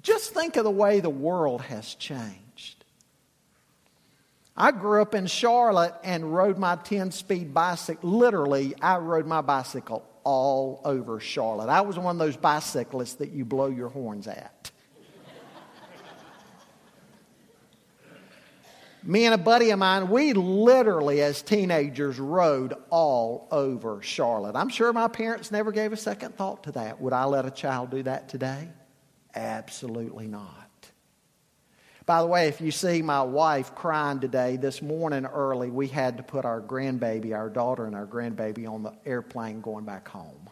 Just 0.02 0.34
think 0.34 0.58
of 0.58 0.64
the 0.64 0.72
way 0.72 1.00
the 1.00 1.10
world 1.10 1.62
has 1.62 1.96
changed. 1.96 2.86
I 4.56 4.72
grew 4.72 5.02
up 5.02 5.14
in 5.14 5.28
Charlotte 5.28 5.94
and 6.04 6.34
rode 6.34 6.58
my 6.58 6.76
10 6.76 7.12
speed 7.12 7.54
bicycle. 7.54 8.10
Literally, 8.10 8.74
I 8.82 8.98
rode 8.98 9.28
my 9.28 9.42
bicycle 9.42 10.04
all 10.24 10.82
over 10.84 11.20
Charlotte. 11.20 11.70
I 11.70 11.82
was 11.82 11.98
one 11.98 12.16
of 12.16 12.20
those 12.20 12.36
bicyclists 12.36 13.16
that 13.16 13.32
you 13.32 13.46
blow 13.46 13.68
your 13.68 13.90
horns 13.90 14.28
at. 14.28 14.72
Me 19.08 19.24
and 19.24 19.34
a 19.34 19.38
buddy 19.38 19.70
of 19.70 19.80
mine, 19.80 20.10
we 20.10 20.34
literally, 20.34 21.22
as 21.22 21.42
teenagers, 21.42 22.20
rode 22.20 22.74
all 22.90 23.48
over 23.52 24.02
Charlotte. 24.02 24.58
I'm 24.58 24.68
sure 24.68 24.92
my 24.92 25.08
parents 25.08 25.50
never 25.50 25.72
gave 25.72 25.94
a 25.94 25.98
second 25.98 26.36
thought 26.36 26.66
to 26.66 26.74
that. 26.74 27.00
Would 27.00 27.14
I 27.14 27.24
let 27.24 27.46
a 27.46 27.50
child 27.52 27.90
do 27.90 28.04
that 28.04 28.28
today? 28.28 28.68
Absolutely 29.34 30.28
not. 30.28 30.52
By 32.06 32.22
the 32.22 32.28
way, 32.28 32.50
if 32.50 32.60
you 32.60 32.70
see 32.70 33.02
my 33.02 33.22
wife 33.22 33.74
crying 33.76 34.20
today, 34.20 34.58
this 34.58 34.82
morning 34.82 35.26
early, 35.26 35.70
we 35.70 35.88
had 35.88 36.18
to 36.18 36.24
put 36.24 36.44
our 36.44 36.60
grandbaby, 36.60 37.34
our 37.34 37.50
daughter 37.50 37.86
and 37.86 37.96
our 37.96 38.06
grandbaby, 38.06 38.70
on 38.70 38.84
the 38.84 38.94
airplane 39.06 39.62
going 39.62 39.86
back 39.86 40.10
home. 40.10 40.50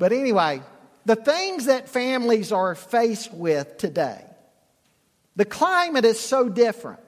But 0.00 0.12
anyway, 0.12 0.62
the 1.04 1.14
things 1.14 1.66
that 1.66 1.88
families 1.88 2.50
are 2.50 2.74
faced 2.74 3.32
with 3.32 3.78
today 3.78 4.24
the 5.36 5.44
climate 5.44 6.04
is 6.04 6.18
so 6.18 6.48
different. 6.48 7.00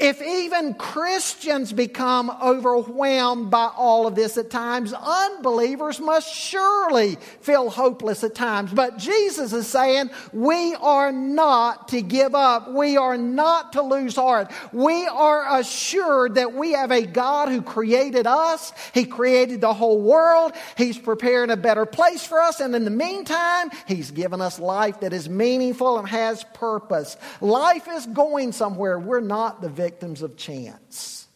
If 0.00 0.22
even 0.22 0.72
Christians 0.72 1.74
become 1.74 2.30
overwhelmed 2.42 3.50
by 3.50 3.70
all 3.76 4.06
of 4.06 4.14
this 4.14 4.38
at 4.38 4.48
times, 4.48 4.94
unbelievers 4.94 6.00
must 6.00 6.34
surely 6.34 7.16
feel 7.42 7.68
hopeless 7.68 8.24
at 8.24 8.34
times. 8.34 8.72
But 8.72 8.96
Jesus 8.96 9.52
is 9.52 9.66
saying 9.66 10.08
we 10.32 10.74
are 10.76 11.12
not 11.12 11.88
to 11.88 12.00
give 12.00 12.34
up. 12.34 12.72
We 12.72 12.96
are 12.96 13.18
not 13.18 13.74
to 13.74 13.82
lose 13.82 14.16
heart. 14.16 14.50
We 14.72 15.06
are 15.06 15.60
assured 15.60 16.36
that 16.36 16.54
we 16.54 16.72
have 16.72 16.92
a 16.92 17.04
God 17.04 17.50
who 17.50 17.60
created 17.60 18.26
us. 18.26 18.72
He 18.94 19.04
created 19.04 19.60
the 19.60 19.74
whole 19.74 20.00
world. 20.00 20.52
He's 20.78 20.96
preparing 20.96 21.50
a 21.50 21.58
better 21.58 21.84
place 21.84 22.24
for 22.24 22.40
us. 22.40 22.60
And 22.60 22.74
in 22.74 22.86
the 22.86 22.90
meantime, 22.90 23.68
He's 23.86 24.10
given 24.12 24.40
us 24.40 24.58
life 24.58 25.00
that 25.00 25.12
is 25.12 25.28
meaningful 25.28 25.98
and 25.98 26.08
has 26.08 26.42
purpose. 26.54 27.18
Life 27.42 27.86
is 27.86 28.06
going 28.06 28.52
somewhere. 28.52 28.98
We're 28.98 29.20
not 29.20 29.60
the 29.60 29.68
victim 29.68 29.89
victims 29.90 30.22
of 30.22 30.36
chance. 30.36 31.26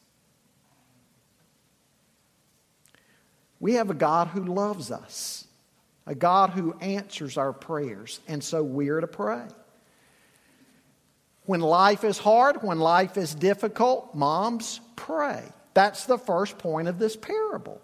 We 3.59 3.75
have 3.75 3.91
a 3.91 3.95
God 3.95 4.29
who 4.29 4.45
loves 4.45 4.93
us, 4.93 5.45
a 6.07 6.15
God 6.15 6.51
who 6.51 6.73
answers 6.75 7.37
our 7.37 7.53
prayers, 7.53 8.21
and 8.29 8.45
so 8.45 8.63
we're 8.63 9.01
to 9.01 9.09
pray. 9.09 9.43
When 11.47 11.59
life 11.59 12.05
is 12.05 12.17
hard, 12.17 12.63
when 12.63 12.79
life 12.79 13.17
is 13.17 13.35
difficult, 13.35 14.15
moms, 14.15 14.81
pray. 14.95 15.43
That's 15.75 16.07
the 16.07 16.19
first 16.19 16.57
point 16.57 16.87
of 16.87 17.01
this 17.01 17.17
parable. 17.17 17.81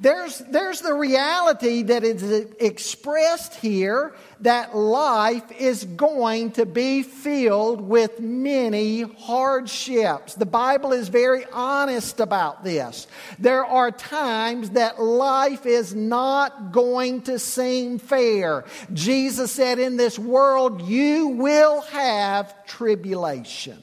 There's, 0.00 0.38
there's 0.38 0.80
the 0.80 0.94
reality 0.94 1.82
that 1.82 2.04
is 2.04 2.22
expressed 2.58 3.54
here 3.56 4.14
that 4.40 4.74
life 4.74 5.52
is 5.52 5.84
going 5.84 6.52
to 6.52 6.64
be 6.64 7.02
filled 7.02 7.82
with 7.82 8.18
many 8.18 9.02
hardships. 9.02 10.34
The 10.34 10.46
Bible 10.46 10.94
is 10.94 11.08
very 11.08 11.44
honest 11.52 12.18
about 12.18 12.64
this. 12.64 13.08
There 13.38 13.66
are 13.66 13.90
times 13.90 14.70
that 14.70 15.02
life 15.02 15.66
is 15.66 15.94
not 15.94 16.72
going 16.72 17.20
to 17.22 17.38
seem 17.38 17.98
fair. 17.98 18.64
Jesus 18.94 19.52
said, 19.52 19.78
In 19.78 19.98
this 19.98 20.18
world, 20.18 20.80
you 20.80 21.28
will 21.28 21.82
have 21.82 22.64
tribulation. 22.64 23.82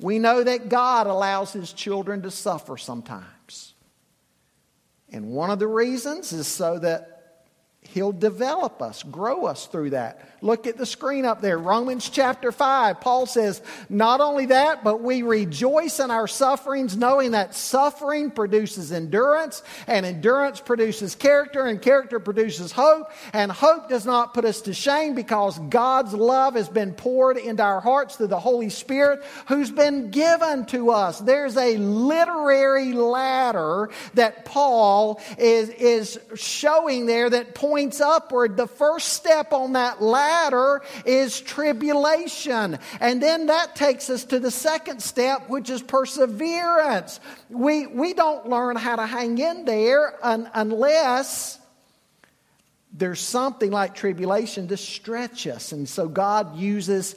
We 0.00 0.18
know 0.18 0.42
that 0.42 0.68
God 0.68 1.06
allows 1.06 1.52
his 1.52 1.72
children 1.72 2.22
to 2.22 2.30
suffer 2.30 2.76
sometimes. 2.76 3.74
And 5.10 5.30
one 5.30 5.50
of 5.50 5.58
the 5.58 5.66
reasons 5.66 6.32
is 6.32 6.46
so 6.46 6.78
that 6.80 7.15
He'll 7.94 8.12
develop 8.12 8.82
us, 8.82 9.02
grow 9.02 9.46
us 9.46 9.66
through 9.66 9.90
that. 9.90 10.20
Look 10.42 10.66
at 10.66 10.76
the 10.76 10.86
screen 10.86 11.24
up 11.24 11.40
there. 11.40 11.58
Romans 11.58 12.08
chapter 12.10 12.52
5. 12.52 13.00
Paul 13.00 13.26
says, 13.26 13.62
Not 13.88 14.20
only 14.20 14.46
that, 14.46 14.84
but 14.84 15.00
we 15.02 15.22
rejoice 15.22 15.98
in 15.98 16.10
our 16.10 16.28
sufferings, 16.28 16.96
knowing 16.96 17.30
that 17.30 17.54
suffering 17.54 18.30
produces 18.30 18.92
endurance, 18.92 19.62
and 19.86 20.04
endurance 20.04 20.60
produces 20.60 21.14
character, 21.14 21.66
and 21.66 21.80
character 21.80 22.20
produces 22.20 22.70
hope. 22.72 23.10
And 23.32 23.50
hope 23.50 23.88
does 23.88 24.04
not 24.04 24.34
put 24.34 24.44
us 24.44 24.62
to 24.62 24.74
shame 24.74 25.14
because 25.14 25.58
God's 25.58 26.12
love 26.12 26.54
has 26.54 26.68
been 26.68 26.92
poured 26.92 27.38
into 27.38 27.62
our 27.62 27.80
hearts 27.80 28.16
through 28.16 28.28
the 28.28 28.40
Holy 28.40 28.70
Spirit 28.70 29.24
who's 29.48 29.70
been 29.70 30.10
given 30.10 30.66
to 30.66 30.90
us. 30.90 31.18
There's 31.18 31.56
a 31.56 31.76
literary 31.76 32.92
ladder 32.92 33.90
that 34.14 34.44
Paul 34.44 35.20
is, 35.38 35.70
is 35.70 36.18
showing 36.34 37.06
there 37.06 37.30
that 37.30 37.54
points 37.54 37.75
upward. 38.00 38.56
The 38.56 38.66
first 38.66 39.08
step 39.12 39.52
on 39.52 39.72
that 39.72 40.02
ladder 40.02 40.82
is 41.04 41.40
tribulation. 41.40 42.78
And 43.00 43.22
then 43.22 43.46
that 43.46 43.76
takes 43.76 44.10
us 44.10 44.24
to 44.24 44.40
the 44.40 44.50
second 44.50 45.02
step, 45.02 45.48
which 45.48 45.70
is 45.70 45.82
perseverance. 45.82 47.20
We, 47.50 47.86
we 47.86 48.14
don't 48.14 48.48
learn 48.48 48.76
how 48.76 48.96
to 48.96 49.06
hang 49.06 49.38
in 49.38 49.64
there 49.64 50.14
un, 50.22 50.50
unless 50.54 51.58
there's 52.92 53.20
something 53.20 53.70
like 53.70 53.94
tribulation 53.94 54.68
to 54.68 54.76
stretch 54.76 55.46
us. 55.46 55.72
And 55.72 55.88
so 55.88 56.08
God 56.08 56.56
uses 56.56 57.14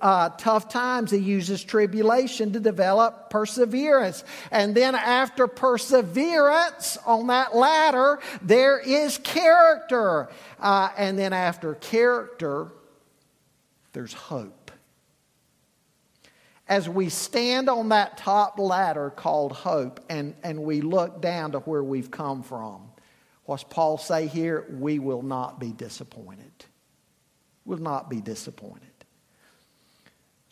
uh, 0.00 0.30
tough 0.30 0.68
times, 0.68 1.10
he 1.10 1.18
uses 1.18 1.62
tribulation 1.62 2.52
to 2.52 2.60
develop 2.60 3.30
perseverance. 3.30 4.24
And 4.50 4.74
then, 4.74 4.94
after 4.94 5.46
perseverance 5.46 6.98
on 7.06 7.28
that 7.28 7.54
ladder, 7.54 8.18
there 8.42 8.78
is 8.78 9.18
character. 9.18 10.28
Uh, 10.58 10.90
and 10.96 11.18
then, 11.18 11.32
after 11.32 11.74
character, 11.74 12.68
there's 13.92 14.12
hope. 14.12 14.70
As 16.68 16.88
we 16.88 17.08
stand 17.10 17.68
on 17.68 17.90
that 17.90 18.18
top 18.18 18.58
ladder 18.58 19.10
called 19.10 19.52
hope 19.52 20.04
and, 20.08 20.34
and 20.42 20.64
we 20.64 20.80
look 20.80 21.22
down 21.22 21.52
to 21.52 21.60
where 21.60 21.82
we've 21.82 22.10
come 22.10 22.42
from, 22.42 22.88
what's 23.44 23.62
Paul 23.62 23.98
say 23.98 24.26
here? 24.26 24.66
We 24.68 24.98
will 24.98 25.22
not 25.22 25.60
be 25.60 25.70
disappointed. 25.70 26.64
Will 27.64 27.78
not 27.78 28.10
be 28.10 28.20
disappointed. 28.20 28.95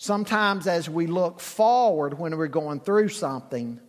Sometimes, 0.04 0.66
as 0.66 0.86
we 0.86 1.06
look 1.06 1.40
forward 1.40 2.18
when 2.18 2.36
we're 2.36 2.46
going 2.46 2.78
through 2.78 3.08
something, 3.08 3.80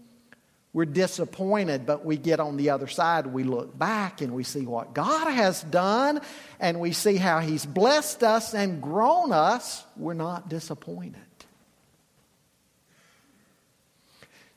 we're 0.72 0.86
disappointed, 0.86 1.86
but 1.86 2.06
we 2.06 2.16
get 2.16 2.40
on 2.40 2.56
the 2.56 2.70
other 2.70 2.88
side, 2.88 3.28
we 3.28 3.44
look 3.44 3.78
back 3.78 4.22
and 4.22 4.32
we 4.32 4.46
see 4.46 4.66
what 4.66 4.94
God 4.94 5.30
has 5.30 5.62
done, 5.64 6.22
and 6.58 6.80
we 6.80 6.94
see 6.94 7.18
how 7.18 7.40
He's 7.40 7.66
blessed 7.66 8.24
us 8.24 8.54
and 8.54 8.82
grown 8.82 9.34
us. 9.34 9.84
We're 9.98 10.14
not 10.14 10.48
disappointed. 10.48 11.20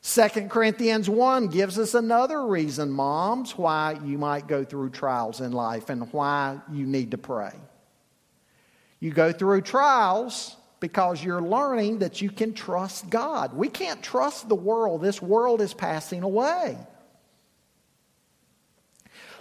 2 0.01 0.29
Corinthians 0.47 1.09
1 1.09 1.47
gives 1.47 1.77
us 1.77 1.93
another 1.93 2.47
reason, 2.47 2.89
moms, 2.89 3.57
why 3.57 3.99
you 4.05 4.17
might 4.17 4.47
go 4.47 4.63
through 4.63 4.91
trials 4.91 5.41
in 5.41 5.51
life 5.51 5.89
and 5.89 6.09
why 6.13 6.61
you 6.71 6.85
need 6.85 7.11
to 7.11 7.17
pray. 7.17 7.51
You 9.01 9.11
go 9.11 9.33
through 9.33 9.63
trials 9.63 10.55
because 10.79 11.23
you're 11.23 11.41
learning 11.41 11.99
that 11.99 12.21
you 12.21 12.29
can 12.29 12.53
trust 12.53 13.09
God. 13.09 13.53
We 13.53 13.69
can't 13.69 14.01
trust 14.01 14.49
the 14.49 14.55
world, 14.55 15.01
this 15.01 15.21
world 15.21 15.61
is 15.61 15.73
passing 15.73 16.23
away. 16.23 16.77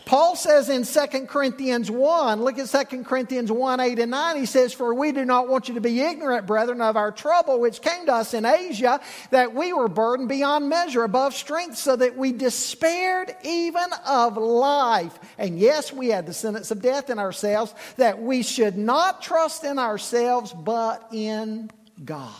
Paul 0.08 0.36
says 0.36 0.70
in 0.70 0.84
2 0.84 1.26
Corinthians 1.26 1.90
1, 1.90 2.42
look 2.42 2.58
at 2.58 2.88
2 2.88 3.04
Corinthians 3.04 3.52
1 3.52 3.78
8 3.78 3.98
and 3.98 4.10
9. 4.10 4.36
He 4.36 4.46
says, 4.46 4.72
For 4.72 4.94
we 4.94 5.12
do 5.12 5.22
not 5.26 5.48
want 5.48 5.68
you 5.68 5.74
to 5.74 5.82
be 5.82 6.00
ignorant, 6.00 6.46
brethren, 6.46 6.80
of 6.80 6.96
our 6.96 7.12
trouble 7.12 7.60
which 7.60 7.82
came 7.82 8.06
to 8.06 8.14
us 8.14 8.32
in 8.32 8.46
Asia, 8.46 9.02
that 9.32 9.54
we 9.54 9.74
were 9.74 9.86
burdened 9.86 10.30
beyond 10.30 10.70
measure, 10.70 11.04
above 11.04 11.34
strength, 11.34 11.76
so 11.76 11.94
that 11.94 12.16
we 12.16 12.32
despaired 12.32 13.36
even 13.44 13.84
of 14.06 14.38
life. 14.38 15.18
And 15.36 15.58
yes, 15.58 15.92
we 15.92 16.08
had 16.08 16.24
the 16.24 16.32
sentence 16.32 16.70
of 16.70 16.80
death 16.80 17.10
in 17.10 17.18
ourselves, 17.18 17.74
that 17.98 18.18
we 18.18 18.42
should 18.42 18.78
not 18.78 19.20
trust 19.20 19.62
in 19.62 19.78
ourselves, 19.78 20.54
but 20.54 21.06
in 21.12 21.70
God, 22.02 22.32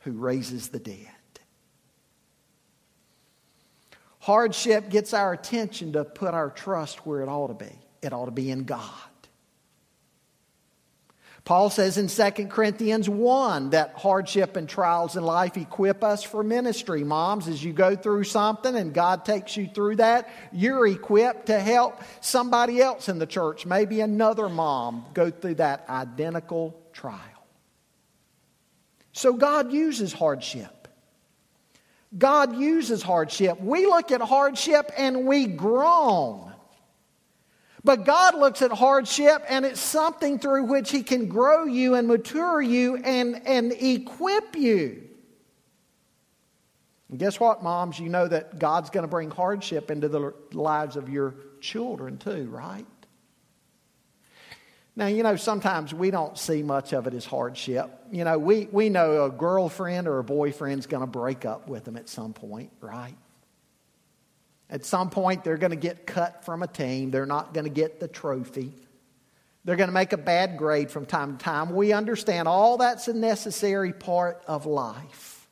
who 0.00 0.10
raises 0.10 0.70
the 0.70 0.80
dead. 0.80 1.17
Hardship 4.28 4.90
gets 4.90 5.14
our 5.14 5.32
attention 5.32 5.94
to 5.94 6.04
put 6.04 6.34
our 6.34 6.50
trust 6.50 7.06
where 7.06 7.22
it 7.22 7.30
ought 7.30 7.46
to 7.46 7.54
be. 7.54 7.72
It 8.02 8.12
ought 8.12 8.26
to 8.26 8.30
be 8.30 8.50
in 8.50 8.64
God. 8.64 8.82
Paul 11.46 11.70
says 11.70 11.96
in 11.96 12.08
2 12.08 12.48
Corinthians 12.48 13.08
1 13.08 13.70
that 13.70 13.94
hardship 13.96 14.56
and 14.56 14.68
trials 14.68 15.16
in 15.16 15.22
life 15.22 15.56
equip 15.56 16.04
us 16.04 16.22
for 16.22 16.42
ministry. 16.42 17.04
Moms, 17.04 17.48
as 17.48 17.64
you 17.64 17.72
go 17.72 17.96
through 17.96 18.24
something 18.24 18.76
and 18.76 18.92
God 18.92 19.24
takes 19.24 19.56
you 19.56 19.66
through 19.66 19.96
that, 19.96 20.28
you're 20.52 20.86
equipped 20.86 21.46
to 21.46 21.58
help 21.58 21.98
somebody 22.20 22.82
else 22.82 23.08
in 23.08 23.18
the 23.18 23.26
church, 23.26 23.64
maybe 23.64 24.02
another 24.02 24.50
mom, 24.50 25.06
go 25.14 25.30
through 25.30 25.54
that 25.54 25.88
identical 25.88 26.78
trial. 26.92 27.46
So 29.12 29.32
God 29.32 29.72
uses 29.72 30.12
hardship. 30.12 30.77
God 32.16 32.56
uses 32.56 33.02
hardship. 33.02 33.60
We 33.60 33.86
look 33.86 34.10
at 34.12 34.20
hardship 34.20 34.90
and 34.96 35.26
we 35.26 35.46
groan. 35.46 36.52
But 37.84 38.04
God 38.04 38.34
looks 38.34 38.62
at 38.62 38.72
hardship 38.72 39.44
and 39.48 39.64
it's 39.64 39.80
something 39.80 40.38
through 40.38 40.64
which 40.64 40.90
He 40.90 41.02
can 41.02 41.28
grow 41.28 41.64
you 41.64 41.94
and 41.94 42.08
mature 42.08 42.60
you 42.60 42.96
and, 42.96 43.46
and 43.46 43.72
equip 43.72 44.56
you. 44.56 45.04
And 47.10 47.18
guess 47.18 47.38
what, 47.38 47.62
moms? 47.62 47.98
You 47.98 48.08
know 48.08 48.26
that 48.28 48.58
God's 48.58 48.90
going 48.90 49.04
to 49.04 49.08
bring 49.08 49.30
hardship 49.30 49.90
into 49.90 50.08
the 50.08 50.34
lives 50.52 50.96
of 50.96 51.08
your 51.08 51.34
children 51.60 52.18
too, 52.18 52.48
right? 52.50 52.86
Now, 54.98 55.06
you 55.06 55.22
know, 55.22 55.36
sometimes 55.36 55.94
we 55.94 56.10
don't 56.10 56.36
see 56.36 56.60
much 56.60 56.92
of 56.92 57.06
it 57.06 57.14
as 57.14 57.24
hardship. 57.24 57.88
You 58.10 58.24
know, 58.24 58.36
we, 58.36 58.66
we 58.72 58.88
know 58.88 59.26
a 59.26 59.30
girlfriend 59.30 60.08
or 60.08 60.18
a 60.18 60.24
boyfriend's 60.24 60.86
going 60.86 61.02
to 61.02 61.06
break 61.06 61.44
up 61.44 61.68
with 61.68 61.84
them 61.84 61.96
at 61.96 62.08
some 62.08 62.32
point, 62.32 62.72
right? 62.80 63.14
At 64.68 64.84
some 64.84 65.08
point, 65.10 65.44
they're 65.44 65.56
going 65.56 65.70
to 65.70 65.76
get 65.76 66.04
cut 66.04 66.44
from 66.44 66.64
a 66.64 66.66
team. 66.66 67.12
They're 67.12 67.26
not 67.26 67.54
going 67.54 67.62
to 67.62 67.70
get 67.70 68.00
the 68.00 68.08
trophy. 68.08 68.72
They're 69.64 69.76
going 69.76 69.88
to 69.88 69.94
make 69.94 70.12
a 70.12 70.18
bad 70.18 70.58
grade 70.58 70.90
from 70.90 71.06
time 71.06 71.36
to 71.36 71.44
time. 71.44 71.76
We 71.76 71.92
understand 71.92 72.48
all 72.48 72.78
that's 72.78 73.06
a 73.06 73.14
necessary 73.14 73.92
part 73.92 74.42
of 74.48 74.66
life. 74.66 75.46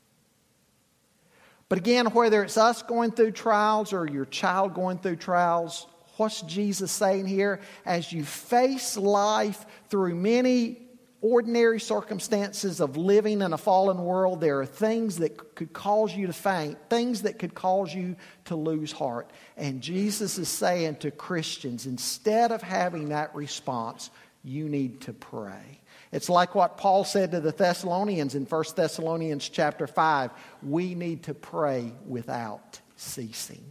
But 1.68 1.78
again, 1.78 2.06
whether 2.06 2.42
it's 2.42 2.56
us 2.56 2.82
going 2.82 3.12
through 3.12 3.30
trials 3.30 3.92
or 3.92 4.09
your 4.09 4.24
child 4.24 4.74
going 4.74 4.98
through 4.98 5.16
trials, 5.16 5.87
What's 6.16 6.42
Jesus 6.42 6.90
saying 6.92 7.26
here? 7.26 7.61
As 7.85 8.12
you 8.12 8.24
face 8.24 8.96
life 8.96 9.66
through 9.88 10.14
many 10.14 10.83
ordinary 11.20 11.81
circumstances 11.81 12.81
of 12.81 12.96
living 12.96 13.42
in 13.42 13.52
a 13.52 13.59
fallen 13.59 14.05
world, 14.05 14.40
there 14.40 14.61
are 14.61 14.66
things 14.66 15.16
that 15.18 15.55
could 15.55 15.72
cause 15.72 16.14
you 16.14 16.26
to 16.26 16.33
faint, 16.33 16.79
things 16.88 17.22
that 17.22 17.38
could 17.38 17.55
cause 17.55 17.94
you 17.94 18.16
to 18.44 18.57
lose 18.57 18.92
heart. 18.92 19.31
And 19.57 19.81
Jesus 19.81 20.38
is 20.38 20.48
saying 20.48 20.96
to 20.96 21.11
Christians, 21.11 21.87
instead 21.87 22.52
of 22.52 22.62
having 22.62 23.09
that 23.11 23.35
response, 23.35 24.11
you 24.44 24.68
need 24.68 25.00
to 25.02 25.12
pray. 25.12 25.81
It's 26.12 26.29
like 26.29 26.55
what 26.55 26.76
Paul 26.76 27.05
said 27.05 27.33
to 27.33 27.40
the 27.40 27.50
Thessalonians 27.50 28.35
in 28.35 28.44
1 28.44 28.64
Thessalonians 28.76 29.48
chapter 29.48 29.87
5. 29.87 30.31
We 30.62 30.94
need 30.94 31.24
to 31.24 31.35
pray 31.35 31.92
without 32.07 32.81
ceasing. 32.96 33.64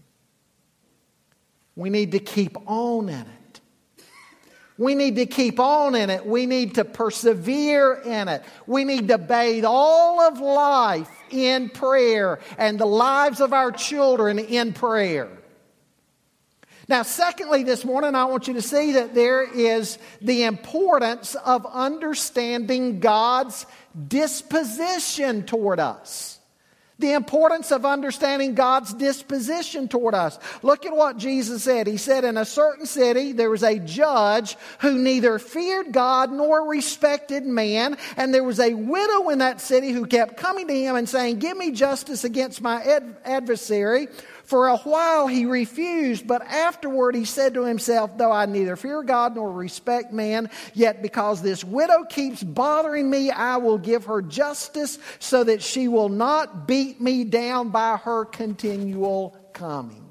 We 1.75 1.89
need 1.89 2.11
to 2.11 2.19
keep 2.19 2.57
on 2.67 3.09
in 3.09 3.21
it. 3.21 3.61
We 4.77 4.95
need 4.95 5.15
to 5.15 5.25
keep 5.25 5.59
on 5.59 5.95
in 5.95 6.09
it. 6.09 6.25
We 6.25 6.45
need 6.45 6.75
to 6.75 6.85
persevere 6.85 7.93
in 7.93 8.27
it. 8.27 8.43
We 8.67 8.83
need 8.83 9.07
to 9.07 9.17
bathe 9.17 9.63
all 9.65 10.19
of 10.19 10.39
life 10.39 11.09
in 11.29 11.69
prayer 11.69 12.39
and 12.57 12.77
the 12.77 12.85
lives 12.85 13.39
of 13.39 13.53
our 13.53 13.71
children 13.71 14.37
in 14.37 14.73
prayer. 14.73 15.29
Now, 16.87 17.01
secondly, 17.01 17.63
this 17.63 17.83
morning, 17.83 18.15
I 18.15 18.25
want 18.25 18.47
you 18.47 18.55
to 18.55 18.61
see 18.61 18.91
that 18.93 19.15
there 19.15 19.41
is 19.41 19.97
the 20.21 20.43
importance 20.43 21.35
of 21.35 21.65
understanding 21.65 22.99
God's 22.99 23.65
disposition 24.07 25.45
toward 25.45 25.79
us. 25.79 26.39
The 26.97 27.11
importance 27.11 27.71
of 27.71 27.85
understanding 27.85 28.55
God's 28.55 28.93
disposition 28.93 29.89
toward 29.89 30.15
us. 30.15 30.39
Look 30.61 30.85
at 30.85 30.95
what 30.95 31.17
Jesus 31.17 31.63
said. 31.63 31.87
He 31.87 31.97
said, 31.97 32.23
In 32.23 32.37
a 32.37 32.45
certain 32.45 32.85
city, 32.85 33.33
there 33.33 33.49
was 33.49 33.63
a 33.63 33.79
judge 33.79 34.55
who 34.79 34.97
neither 34.97 35.37
feared 35.37 35.91
God 35.91 36.31
nor 36.31 36.69
respected 36.69 37.45
man. 37.45 37.97
And 38.15 38.33
there 38.33 38.45
was 38.45 38.61
a 38.61 38.73
widow 38.73 39.29
in 39.29 39.39
that 39.39 39.59
city 39.59 39.91
who 39.91 40.05
kept 40.05 40.37
coming 40.37 40.67
to 40.67 40.73
him 40.73 40.95
and 40.95 41.09
saying, 41.09 41.39
Give 41.39 41.57
me 41.57 41.71
justice 41.71 42.23
against 42.23 42.61
my 42.61 42.81
ad- 42.81 43.17
adversary. 43.25 44.07
For 44.45 44.67
a 44.67 44.77
while 44.77 45.25
he 45.25 45.45
refused, 45.45 46.27
but 46.27 46.43
afterward 46.43 47.15
he 47.15 47.25
said 47.25 47.55
to 47.55 47.63
himself, 47.63 48.15
Though 48.15 48.31
I 48.31 48.45
neither 48.45 48.75
fear 48.75 49.01
God 49.01 49.35
nor 49.35 49.51
respect 49.51 50.13
man, 50.13 50.51
yet 50.75 51.01
because 51.01 51.41
this 51.41 51.63
widow 51.63 52.03
keeps 52.03 52.43
bothering 52.43 53.09
me, 53.09 53.31
I 53.31 53.57
will 53.57 53.79
give 53.79 54.05
her 54.05 54.21
justice 54.21 54.99
so 55.17 55.43
that 55.43 55.63
she 55.63 55.87
will 55.87 56.09
not 56.09 56.67
beat 56.67 57.01
me 57.01 57.23
down 57.23 57.69
by 57.69 57.97
her 57.97 58.23
continual 58.23 59.35
coming. 59.53 60.05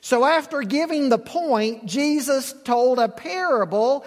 So, 0.00 0.24
after 0.24 0.62
giving 0.62 1.08
the 1.08 1.18
point, 1.18 1.86
Jesus 1.86 2.52
told 2.64 2.98
a 2.98 3.08
parable 3.08 4.04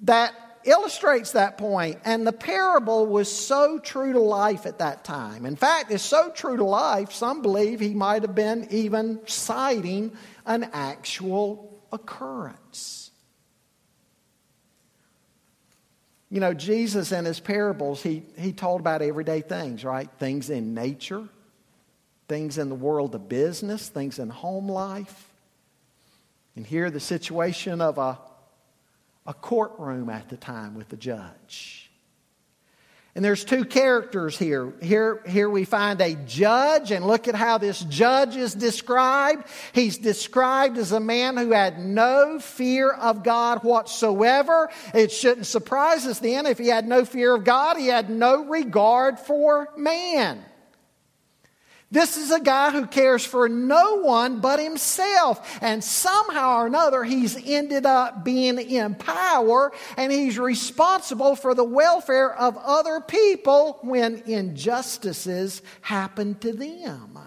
that 0.00 0.34
illustrates 0.64 1.32
that. 1.32 1.60
And 2.04 2.26
the 2.26 2.32
parable 2.32 3.06
was 3.06 3.30
so 3.30 3.78
true 3.78 4.12
to 4.12 4.20
life 4.20 4.66
at 4.66 4.78
that 4.78 5.04
time. 5.04 5.46
In 5.46 5.56
fact, 5.56 5.90
it's 5.90 6.02
so 6.02 6.30
true 6.30 6.56
to 6.56 6.64
life, 6.64 7.12
some 7.12 7.42
believe 7.42 7.80
he 7.80 7.94
might 7.94 8.22
have 8.22 8.34
been 8.34 8.66
even 8.70 9.20
citing 9.26 10.12
an 10.46 10.68
actual 10.72 11.80
occurrence. 11.92 13.10
You 16.30 16.40
know, 16.40 16.54
Jesus 16.54 17.12
in 17.12 17.26
his 17.26 17.40
parables, 17.40 18.02
he, 18.02 18.22
he 18.38 18.52
told 18.52 18.80
about 18.80 19.02
everyday 19.02 19.42
things, 19.42 19.84
right? 19.84 20.08
Things 20.18 20.48
in 20.48 20.72
nature, 20.72 21.28
things 22.26 22.56
in 22.56 22.70
the 22.70 22.74
world 22.74 23.14
of 23.14 23.28
business, 23.28 23.90
things 23.90 24.18
in 24.18 24.30
home 24.30 24.66
life. 24.66 25.28
And 26.56 26.66
here, 26.66 26.90
the 26.90 27.00
situation 27.00 27.80
of 27.82 27.98
a 27.98 28.18
a 29.26 29.34
courtroom 29.34 30.10
at 30.10 30.28
the 30.28 30.36
time 30.36 30.74
with 30.74 30.88
the 30.88 30.96
judge. 30.96 31.90
And 33.14 33.22
there's 33.22 33.44
two 33.44 33.66
characters 33.66 34.38
here. 34.38 34.72
Here, 34.80 35.22
here 35.26 35.50
we 35.50 35.66
find 35.66 36.00
a 36.00 36.14
judge, 36.14 36.90
and 36.90 37.06
look 37.06 37.28
at 37.28 37.34
how 37.34 37.58
this 37.58 37.80
judge 37.80 38.36
is 38.36 38.54
described. 38.54 39.44
He's 39.74 39.98
described 39.98 40.78
as 40.78 40.92
a 40.92 41.00
man 41.00 41.36
who 41.36 41.52
had 41.52 41.78
no 41.78 42.38
fear 42.38 42.90
of 42.90 43.22
God 43.22 43.64
whatsoever. 43.64 44.70
It 44.94 45.12
shouldn't 45.12 45.46
surprise 45.46 46.06
us 46.06 46.20
then 46.20 46.46
if 46.46 46.56
he 46.56 46.68
had 46.68 46.88
no 46.88 47.04
fear 47.04 47.34
of 47.34 47.44
God, 47.44 47.76
he 47.76 47.88
had 47.88 48.08
no 48.08 48.46
regard 48.46 49.18
for 49.18 49.68
man. 49.76 50.42
This 51.92 52.16
is 52.16 52.30
a 52.30 52.40
guy 52.40 52.70
who 52.70 52.86
cares 52.86 53.22
for 53.22 53.50
no 53.50 53.96
one 53.96 54.40
but 54.40 54.58
himself. 54.58 55.58
And 55.62 55.84
somehow 55.84 56.60
or 56.60 56.66
another, 56.66 57.04
he's 57.04 57.36
ended 57.46 57.84
up 57.84 58.24
being 58.24 58.58
in 58.58 58.94
power 58.94 59.72
and 59.98 60.10
he's 60.10 60.38
responsible 60.38 61.36
for 61.36 61.54
the 61.54 61.62
welfare 61.62 62.34
of 62.34 62.56
other 62.56 63.00
people 63.02 63.78
when 63.82 64.22
injustices 64.24 65.60
happen 65.82 66.34
to 66.36 66.54
them. 66.54 67.18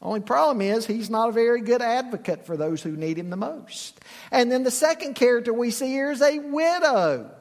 Only 0.00 0.20
problem 0.20 0.60
is 0.60 0.86
he's 0.86 1.10
not 1.10 1.30
a 1.30 1.32
very 1.32 1.60
good 1.60 1.82
advocate 1.82 2.46
for 2.46 2.56
those 2.56 2.82
who 2.82 2.92
need 2.92 3.18
him 3.18 3.30
the 3.30 3.36
most. 3.36 4.00
And 4.30 4.52
then 4.52 4.62
the 4.62 4.70
second 4.70 5.14
character 5.14 5.52
we 5.52 5.72
see 5.72 5.88
here 5.88 6.12
is 6.12 6.22
a 6.22 6.38
widow. 6.38 7.35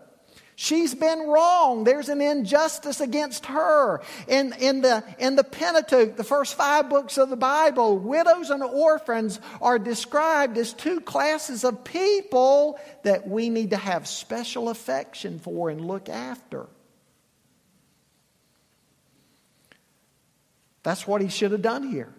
She's 0.58 0.96
been 0.96 1.20
wrong. 1.20 1.84
There's 1.84 2.08
an 2.08 2.22
injustice 2.22 3.02
against 3.02 3.48
her. 3.48 4.02
In, 4.28 4.54
in, 4.54 4.82
the, 4.82 5.04
in 5.20 5.36
the 5.36 5.44
Pentateuch, 5.44 6.16
the 6.16 6.24
first 6.24 6.56
five 6.56 6.90
books 6.90 7.18
of 7.18 7.30
the 7.30 7.36
Bible, 7.36 7.98
widows 7.98 8.50
and 8.50 8.64
orphans 8.64 9.42
are 9.62 9.78
described 9.78 10.58
as 10.58 10.72
two 10.72 11.02
classes 11.02 11.66
of 11.66 11.84
people 11.84 12.80
that 13.04 13.28
we 13.28 13.50
need 13.50 13.72
to 13.72 13.78
have 13.78 14.08
special 14.08 14.70
affection 14.70 15.40
for 15.40 15.70
and 15.70 15.86
look 15.86 16.08
after. 16.08 16.68
That's 20.84 21.06
what 21.06 21.22
he 21.22 21.28
should 21.28 21.52
have 21.52 21.64
done 21.64 21.90
here. 21.90 22.14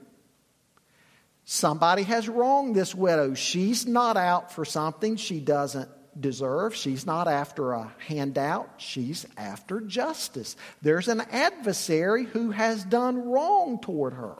Somebody 1.44 2.02
has 2.02 2.28
wronged 2.28 2.74
this 2.74 2.94
widow. 2.94 3.32
She's 3.32 3.86
not 3.86 4.18
out 4.18 4.52
for 4.52 4.64
something 4.66 5.16
she 5.16 5.40
doesn't 5.40 5.88
deserve. 6.20 6.74
She's 6.74 7.06
not 7.06 7.28
after 7.28 7.72
a 7.72 7.92
handout, 8.06 8.70
she's 8.78 9.26
after 9.36 9.80
justice. 9.80 10.56
There's 10.82 11.08
an 11.08 11.20
adversary 11.32 12.24
who 12.24 12.50
has 12.50 12.84
done 12.84 13.28
wrong 13.28 13.80
toward 13.80 14.14
her. 14.14 14.36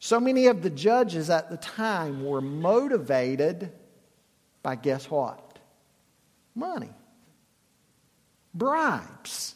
So 0.00 0.20
many 0.20 0.46
of 0.46 0.62
the 0.62 0.70
judges 0.70 1.28
at 1.28 1.50
the 1.50 1.56
time 1.56 2.24
were 2.24 2.40
motivated 2.40 3.72
by 4.62 4.76
guess 4.76 5.10
what? 5.10 5.58
Money, 6.54 6.90
bribes. 8.54 9.54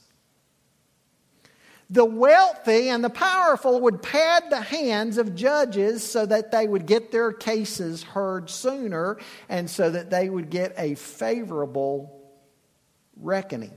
The 1.92 2.06
wealthy 2.06 2.88
and 2.88 3.04
the 3.04 3.10
powerful 3.10 3.78
would 3.82 4.00
pad 4.00 4.44
the 4.48 4.62
hands 4.62 5.18
of 5.18 5.34
judges 5.34 6.02
so 6.02 6.24
that 6.24 6.50
they 6.50 6.66
would 6.66 6.86
get 6.86 7.12
their 7.12 7.34
cases 7.34 8.02
heard 8.02 8.48
sooner 8.48 9.18
and 9.50 9.68
so 9.68 9.90
that 9.90 10.08
they 10.08 10.30
would 10.30 10.48
get 10.48 10.72
a 10.78 10.94
favorable 10.94 12.32
reckoning. 13.14 13.74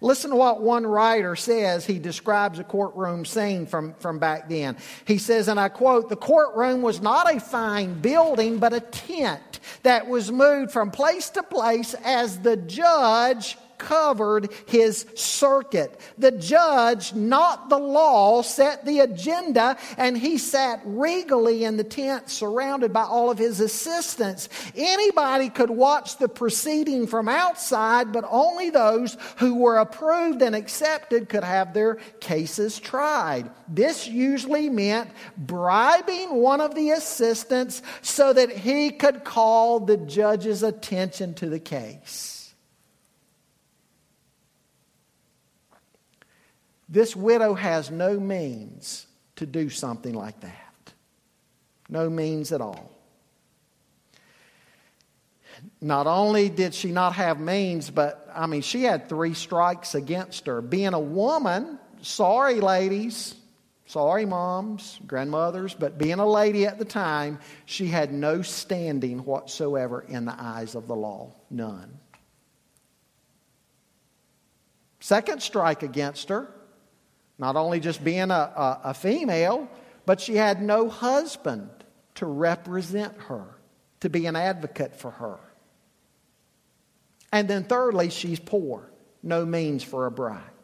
Listen 0.00 0.30
to 0.30 0.36
what 0.36 0.60
one 0.60 0.84
writer 0.84 1.36
says. 1.36 1.86
He 1.86 2.00
describes 2.00 2.58
a 2.58 2.64
courtroom 2.64 3.24
scene 3.24 3.66
from, 3.66 3.94
from 3.94 4.18
back 4.18 4.48
then. 4.48 4.76
He 5.04 5.18
says, 5.18 5.46
and 5.46 5.60
I 5.60 5.68
quote, 5.68 6.08
the 6.08 6.16
courtroom 6.16 6.82
was 6.82 7.00
not 7.00 7.32
a 7.32 7.38
fine 7.38 8.00
building, 8.00 8.58
but 8.58 8.72
a 8.72 8.80
tent 8.80 9.60
that 9.84 10.08
was 10.08 10.32
moved 10.32 10.72
from 10.72 10.90
place 10.90 11.30
to 11.30 11.44
place 11.44 11.94
as 12.04 12.40
the 12.40 12.56
judge 12.56 13.56
covered 13.78 14.50
his 14.66 15.06
circuit. 15.14 16.00
The 16.18 16.32
judge, 16.32 17.14
not 17.14 17.68
the 17.68 17.78
law, 17.78 18.42
set 18.42 18.84
the 18.84 19.00
agenda, 19.00 19.76
and 19.96 20.16
he 20.16 20.38
sat 20.38 20.80
regally 20.84 21.64
in 21.64 21.76
the 21.76 21.84
tent 21.84 22.30
surrounded 22.30 22.92
by 22.92 23.02
all 23.02 23.30
of 23.30 23.38
his 23.38 23.60
assistants. 23.60 24.48
Anybody 24.74 25.48
could 25.48 25.70
watch 25.70 26.18
the 26.18 26.28
proceeding 26.28 27.06
from 27.06 27.28
outside, 27.28 28.12
but 28.12 28.24
only 28.28 28.70
those 28.70 29.16
who 29.38 29.56
were 29.56 29.78
approved 29.78 30.42
and 30.42 30.54
accepted 30.54 31.28
could 31.28 31.44
have 31.44 31.74
their 31.74 31.96
cases 32.20 32.78
tried. 32.78 33.50
This 33.68 34.06
usually 34.06 34.68
meant 34.68 35.10
bribing 35.36 36.34
one 36.34 36.60
of 36.60 36.74
the 36.74 36.90
assistants 36.90 37.82
so 38.02 38.32
that 38.32 38.50
he 38.50 38.90
could 38.90 39.24
call 39.24 39.80
the 39.80 39.96
judge's 39.96 40.62
attention 40.62 41.34
to 41.34 41.48
the 41.48 41.60
case. 41.60 42.35
This 46.88 47.16
widow 47.16 47.54
has 47.54 47.90
no 47.90 48.18
means 48.18 49.06
to 49.36 49.46
do 49.46 49.68
something 49.68 50.14
like 50.14 50.40
that. 50.40 50.92
No 51.88 52.08
means 52.08 52.52
at 52.52 52.60
all. 52.60 52.90
Not 55.80 56.06
only 56.06 56.48
did 56.48 56.74
she 56.74 56.90
not 56.90 57.14
have 57.14 57.40
means, 57.40 57.90
but 57.90 58.28
I 58.34 58.46
mean, 58.46 58.62
she 58.62 58.82
had 58.82 59.08
three 59.08 59.34
strikes 59.34 59.94
against 59.94 60.46
her. 60.46 60.60
Being 60.60 60.94
a 60.94 61.00
woman, 61.00 61.78
sorry, 62.02 62.60
ladies, 62.60 63.34
sorry, 63.86 64.26
moms, 64.26 65.00
grandmothers, 65.06 65.74
but 65.74 65.98
being 65.98 66.18
a 66.18 66.26
lady 66.26 66.66
at 66.66 66.78
the 66.78 66.84
time, 66.84 67.38
she 67.64 67.86
had 67.86 68.12
no 68.12 68.42
standing 68.42 69.24
whatsoever 69.24 70.04
in 70.08 70.24
the 70.24 70.34
eyes 70.38 70.74
of 70.74 70.86
the 70.86 70.96
law. 70.96 71.32
None. 71.50 71.98
Second 75.00 75.40
strike 75.40 75.82
against 75.82 76.28
her 76.28 76.48
not 77.38 77.56
only 77.56 77.80
just 77.80 78.02
being 78.02 78.30
a, 78.30 78.34
a, 78.34 78.80
a 78.84 78.94
female, 78.94 79.68
but 80.04 80.20
she 80.20 80.36
had 80.36 80.62
no 80.62 80.88
husband 80.88 81.70
to 82.14 82.26
represent 82.26 83.14
her, 83.22 83.44
to 84.00 84.08
be 84.08 84.26
an 84.26 84.36
advocate 84.36 84.96
for 84.96 85.10
her. 85.10 85.38
And 87.32 87.48
then, 87.48 87.64
thirdly, 87.64 88.10
she's 88.10 88.40
poor, 88.40 88.90
no 89.22 89.44
means 89.44 89.82
for 89.82 90.06
a 90.06 90.10
bride. 90.10 90.55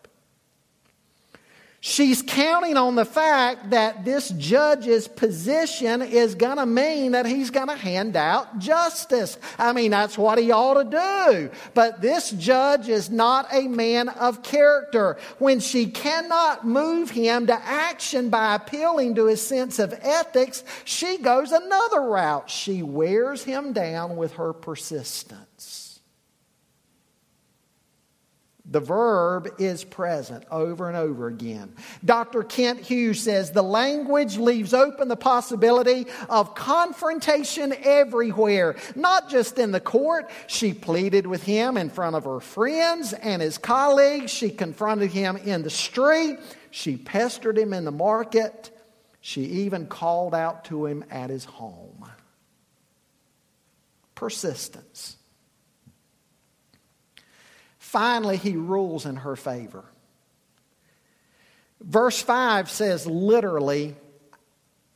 She's 1.85 2.23
counting 2.23 2.77
on 2.77 2.95
the 2.95 3.05
fact 3.05 3.71
that 3.71 4.05
this 4.05 4.29
judge's 4.29 5.09
position 5.09 6.01
is 6.01 6.37
going 6.37 6.59
to 6.59 6.65
mean 6.65 7.11
that 7.11 7.27
he's 7.27 7.51
going 7.51 7.67
to 7.67 7.75
hand 7.75 8.15
out 8.15 8.61
justice. 8.61 9.37
I 9.59 9.73
mean, 9.73 9.91
that's 9.91 10.17
what 10.17 10.39
he 10.39 10.53
ought 10.53 10.81
to 10.81 10.85
do. 10.85 11.51
But 11.75 12.01
this 12.01 12.31
judge 12.31 12.89
is 12.89 13.11
not 13.11 13.53
a 13.53 13.67
man 13.67 14.11
of 14.11 14.45
character. 14.45 15.19
When 15.41 15.59
she 15.59 15.87
cannot 15.87 16.65
move 16.65 17.11
him 17.11 17.49
to 17.49 17.55
action 17.55 18.31
by 18.31 18.55
appealing 18.55 19.17
to 19.17 19.27
his 19.27 19.45
sense 19.45 19.81
of 19.81 19.93
ethics, 20.03 20.63
she 20.85 21.19
goes 21.19 21.51
another 21.51 22.03
route. 22.03 22.49
She 22.49 22.85
wears 22.85 23.43
him 23.43 23.73
down 23.73 24.15
with 24.15 24.35
her 24.35 24.53
persistence. 24.53 25.82
The 28.65 28.81
verb 28.81 29.49
is 29.59 29.83
present 29.83 30.45
over 30.49 30.87
and 30.87 30.97
over 30.97 31.27
again. 31.27 31.75
Dr. 32.05 32.45
Kent 32.45 32.79
Hughes 32.79 33.21
says 33.21 33.51
the 33.51 33.63
language 33.63 34.37
leaves 34.37 34.73
open 34.73 35.09
the 35.09 35.17
possibility 35.17 36.07
of 36.29 36.55
confrontation 36.55 37.75
everywhere, 37.83 38.77
not 38.95 39.29
just 39.29 39.59
in 39.59 39.73
the 39.73 39.81
court. 39.81 40.31
She 40.47 40.75
pleaded 40.75 41.27
with 41.27 41.43
him 41.43 41.77
in 41.77 41.91
front 41.91 42.15
of 42.15 42.25
her 42.25 42.39
friends 42.39 43.13
and 43.13 43.43
his 43.43 43.59
colleagues. 43.59 44.31
She 44.31 44.51
confronted 44.51 45.11
him 45.11 45.37
in 45.39 45.63
the 45.63 45.71
street. 45.71 46.39
She 46.71 46.97
pestered 46.97 47.59
him 47.59 47.73
in 47.73 47.85
the 47.85 47.91
market. 47.91 48.71
She 49.21 49.43
even 49.43 49.87
called 49.87 50.37
out 50.37 50.67
to 50.67 50.87
him 50.87 51.05
at 51.11 51.31
his 51.31 51.45
home. 51.45 52.09
Persistence. 54.15 55.17
Finally, 57.93 58.39
he 58.39 58.57
rules 58.57 59.05
in 59.05 59.17
her 59.17 59.37
favor. 59.37 59.85
Verse 61.83 62.23
5 62.23 62.71
says 62.71 63.07
literally, 63.07 63.95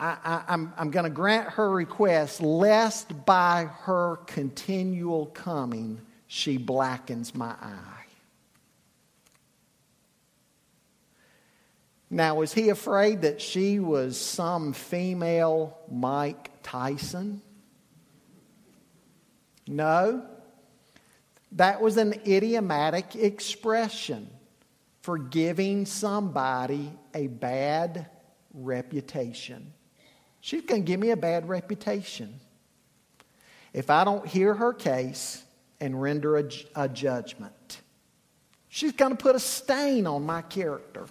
I, 0.00 0.44
am 0.48 0.72
I'm 0.78 0.90
going 0.90 1.04
to 1.04 1.10
grant 1.10 1.50
her 1.50 1.70
request, 1.70 2.40
lest 2.40 3.26
by 3.26 3.68
her 3.82 4.16
continual 4.24 5.26
coming 5.26 6.00
she 6.26 6.56
blackens 6.56 7.34
my 7.34 7.50
eye. 7.60 8.06
Now, 12.08 12.36
was 12.36 12.54
he 12.54 12.70
afraid 12.70 13.20
that 13.20 13.42
she 13.42 13.78
was 13.78 14.18
some 14.18 14.72
female 14.72 15.76
Mike 15.90 16.50
Tyson? 16.62 17.42
No. 19.66 20.26
That 21.52 21.80
was 21.80 21.96
an 21.96 22.14
idiomatic 22.26 23.14
expression 23.16 24.28
for 25.00 25.18
giving 25.18 25.86
somebody 25.86 26.92
a 27.14 27.28
bad 27.28 28.06
reputation. 28.52 29.72
She's 30.40 30.62
going 30.62 30.82
to 30.82 30.86
give 30.86 31.00
me 31.00 31.10
a 31.10 31.16
bad 31.16 31.48
reputation 31.48 32.40
if 33.72 33.90
I 33.90 34.04
don't 34.04 34.26
hear 34.26 34.54
her 34.54 34.72
case 34.72 35.44
and 35.80 36.00
render 36.00 36.38
a, 36.38 36.44
a 36.74 36.88
judgment. 36.88 37.80
She's 38.68 38.92
going 38.92 39.12
to 39.12 39.16
put 39.16 39.36
a 39.36 39.40
stain 39.40 40.06
on 40.06 40.26
my 40.26 40.42
character. 40.42 41.06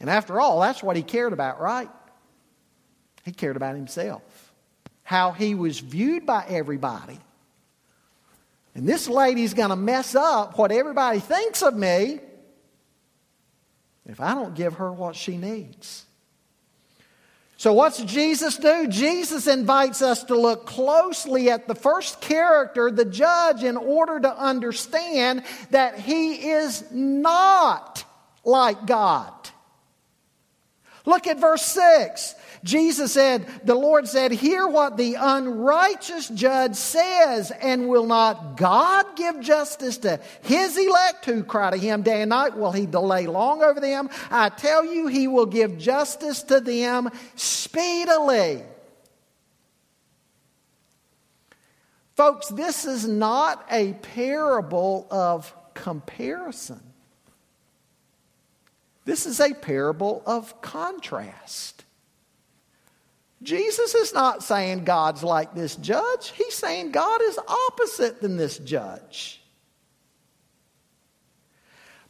And 0.00 0.10
after 0.10 0.40
all, 0.40 0.60
that's 0.60 0.82
what 0.82 0.96
he 0.96 1.02
cared 1.02 1.32
about, 1.32 1.60
right? 1.60 1.88
He 3.24 3.32
cared 3.32 3.56
about 3.56 3.76
himself, 3.76 4.52
how 5.04 5.32
he 5.32 5.54
was 5.54 5.78
viewed 5.78 6.26
by 6.26 6.44
everybody. 6.48 7.20
And 8.74 8.88
this 8.88 9.08
lady's 9.08 9.54
going 9.54 9.70
to 9.70 9.76
mess 9.76 10.14
up 10.14 10.56
what 10.56 10.72
everybody 10.72 11.20
thinks 11.20 11.62
of 11.62 11.76
me 11.76 12.20
if 14.06 14.20
I 14.20 14.34
don't 14.34 14.54
give 14.54 14.74
her 14.74 14.92
what 14.92 15.14
she 15.14 15.36
needs. 15.36 16.06
So, 17.62 17.72
what's 17.72 18.02
Jesus 18.02 18.56
do? 18.56 18.88
Jesus 18.88 19.46
invites 19.46 20.02
us 20.02 20.24
to 20.24 20.34
look 20.36 20.66
closely 20.66 21.48
at 21.48 21.68
the 21.68 21.76
first 21.76 22.20
character, 22.20 22.90
the 22.90 23.04
judge, 23.04 23.62
in 23.62 23.76
order 23.76 24.18
to 24.18 24.36
understand 24.36 25.44
that 25.70 25.96
he 25.96 26.50
is 26.50 26.82
not 26.90 28.04
like 28.44 28.84
God. 28.86 29.32
Look 31.06 31.28
at 31.28 31.38
verse 31.38 31.62
6. 31.62 32.34
Jesus 32.64 33.12
said, 33.12 33.46
The 33.64 33.74
Lord 33.74 34.06
said, 34.06 34.30
Hear 34.30 34.66
what 34.68 34.96
the 34.96 35.16
unrighteous 35.18 36.28
judge 36.28 36.76
says, 36.76 37.50
and 37.50 37.88
will 37.88 38.06
not 38.06 38.56
God 38.56 39.16
give 39.16 39.40
justice 39.40 39.98
to 39.98 40.20
his 40.42 40.78
elect 40.78 41.24
who 41.24 41.42
cry 41.42 41.70
to 41.70 41.76
him 41.76 42.02
day 42.02 42.22
and 42.22 42.30
night? 42.30 42.56
Will 42.56 42.70
he 42.70 42.86
delay 42.86 43.26
long 43.26 43.62
over 43.62 43.80
them? 43.80 44.10
I 44.30 44.48
tell 44.48 44.84
you, 44.84 45.08
he 45.08 45.26
will 45.26 45.46
give 45.46 45.76
justice 45.76 46.42
to 46.44 46.60
them 46.60 47.10
speedily. 47.34 48.62
Folks, 52.14 52.48
this 52.48 52.84
is 52.84 53.08
not 53.08 53.66
a 53.70 53.94
parable 53.94 55.08
of 55.10 55.52
comparison. 55.74 56.80
This 59.04 59.26
is 59.26 59.40
a 59.40 59.52
parable 59.52 60.22
of 60.26 60.60
contrast. 60.62 61.81
Jesus 63.42 63.94
is 63.94 64.14
not 64.14 64.42
saying 64.42 64.84
God's 64.84 65.22
like 65.22 65.54
this 65.54 65.76
judge. 65.76 66.30
He's 66.30 66.54
saying 66.54 66.92
God 66.92 67.20
is 67.22 67.38
opposite 67.38 68.20
than 68.20 68.36
this 68.36 68.58
judge. 68.58 69.42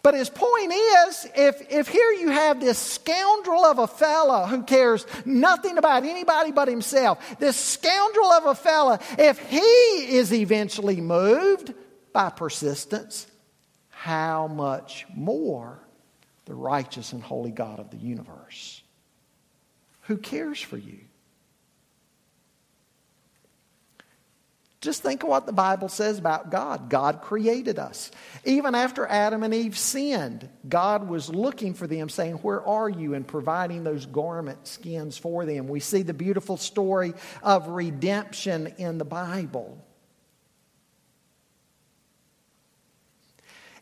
But 0.03 0.15
his 0.15 0.29
point 0.29 0.73
is 0.73 1.29
if, 1.37 1.71
if 1.71 1.89
here 1.89 2.11
you 2.11 2.31
have 2.31 2.61
this 2.61 2.79
scoundrel 2.79 3.65
of 3.65 3.79
a 3.79 3.87
fellow 3.87 4.47
who 4.47 4.65
cares 4.65 5.07
nothing 5.25 5.79
about 5.79 6.05
anybody 6.05 6.51
but 6.51 6.67
himself, 6.67 7.39
this 7.39 7.57
scoundrel 7.57 8.33
of 8.33 8.47
a 8.47 8.55
fellow, 8.55 8.99
if 9.17 9.39
he 9.39 9.59
is 9.59 10.33
eventually 10.33 11.01
moved 11.01 11.73
by 12.13 12.31
persistence, 12.31 13.29
how 13.91 14.49
much 14.49 15.07
more 15.15 15.79
the 16.47 16.55
righteous 16.55 17.13
and 17.13 17.23
holy 17.23 17.53
God 17.53 17.79
of 17.79 17.91
the 17.91 17.97
universe 17.97 18.83
who 20.03 20.17
cares 20.17 20.61
for 20.61 20.77
you? 20.77 20.99
Just 24.83 25.05
think 25.05 25.23
of 25.23 25.29
what 25.29 25.47
the 25.47 25.53
Bible 25.53 25.89
says 25.89 26.19
about 26.19 26.51
God. 26.51 26.91
God 26.91 27.23
created 27.23 27.79
us. 27.79 28.11
Even 28.45 28.75
after 28.75 29.07
Adam 29.07 29.45
and 29.45 29.55
Eve 29.55 29.79
sinned, 29.79 30.49
God 30.69 31.09
was 31.09 31.31
looking 31.31 31.73
for 31.73 31.87
them, 31.87 32.09
saying, 32.09 32.35
Where 32.35 32.61
are 32.67 32.89
you? 32.89 33.15
and 33.15 33.25
providing 33.25 33.85
those 33.85 34.07
garment 34.07 34.67
skins 34.67 35.17
for 35.17 35.47
them. 35.47 35.69
We 35.69 35.79
see 35.79 36.03
the 36.03 36.13
beautiful 36.13 36.57
story 36.57 37.15
of 37.45 37.69
redemption 37.69 38.75
in 38.77 38.99
the 38.99 39.05
Bible. 39.05 39.79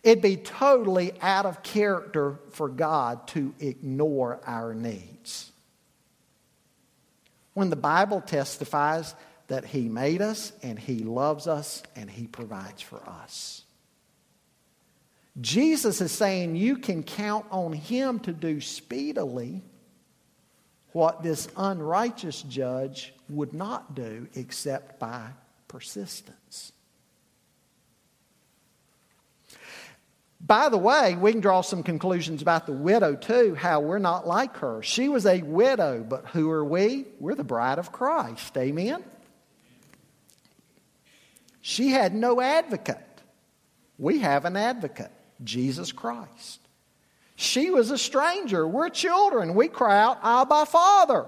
It'd 0.02 0.22
be 0.22 0.36
totally 0.36 1.12
out 1.22 1.46
of 1.46 1.62
character 1.62 2.38
for 2.50 2.68
God 2.68 3.26
to 3.28 3.54
ignore 3.58 4.38
our 4.46 4.74
needs. 4.74 5.50
When 7.54 7.70
the 7.70 7.76
Bible 7.76 8.20
testifies 8.20 9.14
that 9.50 9.64
He 9.64 9.88
made 9.88 10.22
us 10.22 10.52
and 10.62 10.78
He 10.78 11.00
loves 11.00 11.48
us 11.48 11.82
and 11.96 12.08
He 12.08 12.28
provides 12.28 12.80
for 12.80 13.02
us. 13.06 13.64
Jesus 15.40 16.00
is 16.00 16.12
saying 16.12 16.54
you 16.54 16.76
can 16.76 17.02
count 17.02 17.46
on 17.50 17.72
Him 17.72 18.20
to 18.20 18.32
do 18.32 18.60
speedily 18.60 19.62
what 20.92 21.24
this 21.24 21.48
unrighteous 21.56 22.42
judge 22.42 23.12
would 23.28 23.52
not 23.52 23.94
do 23.96 24.28
except 24.34 25.00
by 25.00 25.26
persistence. 25.66 26.70
By 30.40 30.68
the 30.68 30.78
way, 30.78 31.16
we 31.16 31.32
can 31.32 31.40
draw 31.40 31.60
some 31.60 31.82
conclusions 31.82 32.40
about 32.40 32.66
the 32.66 32.72
widow 32.72 33.16
too, 33.16 33.56
how 33.56 33.80
we're 33.80 33.98
not 33.98 34.28
like 34.28 34.56
her. 34.58 34.80
She 34.82 35.08
was 35.08 35.26
a 35.26 35.42
widow, 35.42 36.04
but 36.08 36.26
who 36.26 36.50
are 36.50 36.64
we? 36.64 37.06
We're 37.18 37.34
the 37.34 37.44
bride 37.44 37.80
of 37.80 37.90
Christ. 37.90 38.56
Amen? 38.56 39.02
She 41.60 41.88
had 41.88 42.14
no 42.14 42.40
advocate. 42.40 42.98
We 43.98 44.20
have 44.20 44.44
an 44.44 44.56
advocate, 44.56 45.12
Jesus 45.44 45.92
Christ. 45.92 46.60
She 47.36 47.70
was 47.70 47.90
a 47.90 47.98
stranger. 47.98 48.66
We're 48.66 48.88
children. 48.88 49.54
We 49.54 49.68
cry 49.68 49.98
out, 49.98 50.18
Abba, 50.22 50.66
Father. 50.66 51.26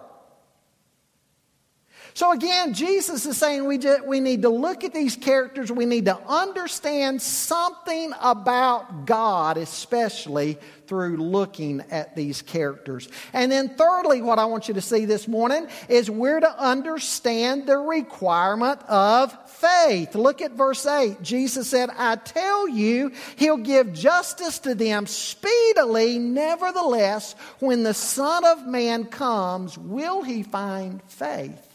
So 2.15 2.33
again, 2.33 2.75
Jesus 2.75 3.25
is 3.25 3.39
saying 3.39 3.65
we, 3.65 3.79
just, 3.79 4.07
we 4.07 4.21
need 4.21 4.43
to 4.43 4.51
look 4.51 4.85
at 4.85 4.93
these 4.93 5.17
characters. 5.17 5.73
We 5.73 5.87
need 5.87 6.05
to 6.05 6.19
understand 6.29 7.23
something 7.23 8.13
about 8.21 9.07
God, 9.07 9.57
especially 9.57 10.59
through 10.87 11.17
looking 11.17 11.83
at 11.91 12.15
these 12.15 12.43
characters. 12.43 13.09
And 13.33 13.51
then, 13.51 13.71
thirdly, 13.77 14.21
what 14.21 14.39
I 14.39 14.45
want 14.45 14.69
you 14.69 14.75
to 14.75 14.83
see 14.83 15.07
this 15.07 15.27
morning 15.27 15.69
is 15.89 16.11
we're 16.11 16.41
to 16.41 16.61
understand 16.63 17.67
the 17.67 17.79
requirement 17.79 18.83
of 18.89 19.35
faith. 19.49 20.15
Look 20.15 20.43
at 20.43 20.53
verse 20.53 20.85
8. 20.85 21.23
Jesus 21.23 21.69
said, 21.69 21.89
I 21.97 22.17
tell 22.17 22.69
you, 22.69 23.13
he'll 23.37 23.57
give 23.57 23.95
justice 23.95 24.59
to 24.61 24.75
them 24.75 25.07
speedily. 25.07 26.19
Nevertheless, 26.19 27.37
when 27.59 27.85
the 27.85 27.95
Son 27.95 28.45
of 28.45 28.67
Man 28.67 29.07
comes, 29.07 29.79
will 29.79 30.23
he 30.23 30.43
find 30.43 31.03
faith? 31.05 31.72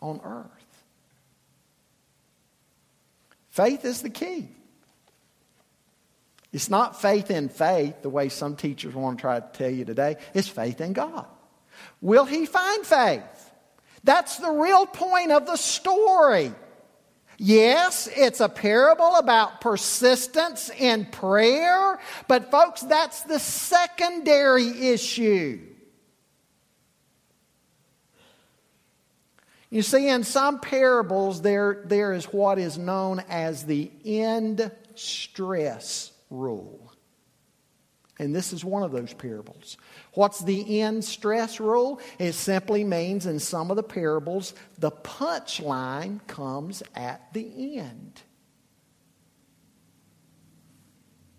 On 0.00 0.20
earth. 0.24 0.46
Faith 3.50 3.84
is 3.84 4.02
the 4.02 4.10
key. 4.10 4.48
It's 6.52 6.68
not 6.68 7.00
faith 7.00 7.30
in 7.30 7.48
faith, 7.48 8.02
the 8.02 8.10
way 8.10 8.28
some 8.28 8.56
teachers 8.56 8.94
want 8.94 9.18
to 9.18 9.20
try 9.20 9.40
to 9.40 9.46
tell 9.52 9.70
you 9.70 9.84
today. 9.84 10.16
It's 10.34 10.48
faith 10.48 10.80
in 10.80 10.92
God. 10.92 11.26
Will 12.00 12.24
he 12.24 12.46
find 12.46 12.84
faith? 12.84 13.52
That's 14.02 14.38
the 14.38 14.50
real 14.50 14.86
point 14.86 15.30
of 15.30 15.46
the 15.46 15.56
story. 15.56 16.52
Yes, 17.38 18.08
it's 18.14 18.40
a 18.40 18.48
parable 18.48 19.16
about 19.16 19.60
persistence 19.60 20.70
in 20.70 21.06
prayer, 21.06 21.98
but 22.28 22.50
folks, 22.50 22.82
that's 22.82 23.22
the 23.22 23.38
secondary 23.38 24.88
issue. 24.90 25.60
You 29.70 29.82
see, 29.82 30.08
in 30.08 30.24
some 30.24 30.58
parables, 30.58 31.42
there, 31.42 31.82
there 31.84 32.12
is 32.12 32.24
what 32.26 32.58
is 32.58 32.76
known 32.76 33.22
as 33.28 33.64
the 33.64 33.90
end 34.04 34.70
stress 34.96 36.10
rule. 36.28 36.92
And 38.18 38.34
this 38.34 38.52
is 38.52 38.64
one 38.64 38.82
of 38.82 38.90
those 38.90 39.14
parables. 39.14 39.78
What's 40.12 40.40
the 40.40 40.82
end 40.82 41.04
stress 41.04 41.58
rule? 41.60 42.00
It 42.18 42.32
simply 42.32 42.84
means 42.84 43.24
in 43.26 43.38
some 43.38 43.70
of 43.70 43.76
the 43.76 43.82
parables, 43.82 44.54
the 44.78 44.90
punchline 44.90 46.26
comes 46.26 46.82
at 46.94 47.32
the 47.32 47.78
end. 47.78 48.20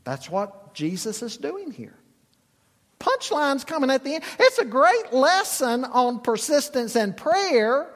That's 0.06 0.30
what 0.30 0.74
Jesus 0.74 1.22
is 1.22 1.38
doing 1.38 1.70
here. 1.70 1.98
Punchline's 3.00 3.64
coming 3.64 3.92
at 3.92 4.04
the 4.04 4.16
end. 4.16 4.24
It's 4.40 4.58
a 4.58 4.66
great 4.66 5.14
lesson 5.14 5.84
on 5.84 6.22
persistence 6.22 6.96
and 6.96 7.16
prayer. 7.16 7.94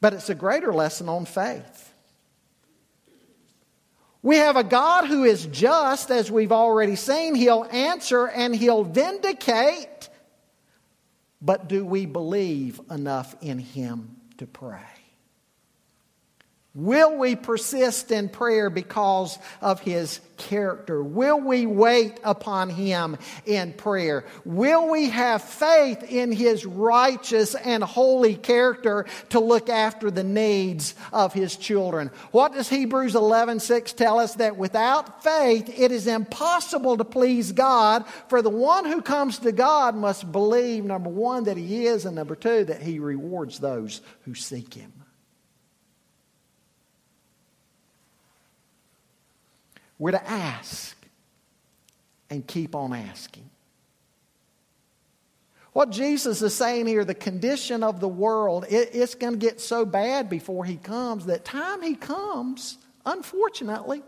But 0.00 0.14
it's 0.14 0.30
a 0.30 0.34
greater 0.34 0.72
lesson 0.72 1.08
on 1.08 1.24
faith. 1.24 1.92
We 4.22 4.36
have 4.36 4.56
a 4.56 4.64
God 4.64 5.06
who 5.06 5.24
is 5.24 5.46
just, 5.46 6.10
as 6.10 6.30
we've 6.30 6.52
already 6.52 6.96
seen. 6.96 7.34
He'll 7.34 7.66
answer 7.70 8.26
and 8.26 8.54
he'll 8.54 8.84
vindicate. 8.84 10.08
But 11.40 11.68
do 11.68 11.84
we 11.84 12.06
believe 12.06 12.80
enough 12.90 13.36
in 13.40 13.58
him 13.58 14.16
to 14.38 14.46
pray? 14.46 14.97
Will 16.78 17.16
we 17.16 17.34
persist 17.34 18.12
in 18.12 18.28
prayer 18.28 18.70
because 18.70 19.36
of 19.60 19.80
his 19.80 20.20
character? 20.36 21.02
Will 21.02 21.40
we 21.40 21.66
wait 21.66 22.20
upon 22.22 22.70
him 22.70 23.16
in 23.46 23.72
prayer? 23.72 24.24
Will 24.44 24.88
we 24.88 25.10
have 25.10 25.42
faith 25.42 26.04
in 26.04 26.30
his 26.30 26.64
righteous 26.64 27.56
and 27.56 27.82
holy 27.82 28.36
character 28.36 29.06
to 29.30 29.40
look 29.40 29.68
after 29.68 30.08
the 30.12 30.22
needs 30.22 30.94
of 31.12 31.32
his 31.32 31.56
children? 31.56 32.12
What 32.30 32.52
does 32.52 32.68
Hebrews 32.68 33.16
11:6 33.16 33.92
tell 33.94 34.20
us 34.20 34.36
that 34.36 34.56
without 34.56 35.24
faith 35.24 35.68
it 35.76 35.90
is 35.90 36.06
impossible 36.06 36.96
to 36.98 37.04
please 37.04 37.50
God, 37.50 38.04
for 38.28 38.40
the 38.40 38.50
one 38.50 38.84
who 38.84 39.02
comes 39.02 39.40
to 39.40 39.50
God 39.50 39.96
must 39.96 40.30
believe 40.30 40.84
number 40.84 41.10
1 41.10 41.42
that 41.42 41.56
he 41.56 41.88
is 41.88 42.04
and 42.04 42.14
number 42.14 42.36
2 42.36 42.66
that 42.66 42.82
he 42.82 43.00
rewards 43.00 43.58
those 43.58 44.00
who 44.26 44.36
seek 44.36 44.74
him. 44.74 44.92
We're 49.98 50.12
to 50.12 50.30
ask 50.30 50.96
and 52.30 52.46
keep 52.46 52.74
on 52.74 52.92
asking. 52.92 53.48
What 55.72 55.90
Jesus 55.90 56.42
is 56.42 56.54
saying 56.54 56.86
here, 56.86 57.04
the 57.04 57.14
condition 57.14 57.82
of 57.82 58.00
the 58.00 58.08
world, 58.08 58.66
it, 58.68 58.90
it's 58.94 59.14
going 59.14 59.34
to 59.34 59.38
get 59.38 59.60
so 59.60 59.84
bad 59.84 60.28
before 60.28 60.64
he 60.64 60.76
comes 60.76 61.26
that 61.26 61.44
time 61.44 61.82
he 61.82 61.94
comes, 61.94 62.78
unfortunately, 63.06 64.02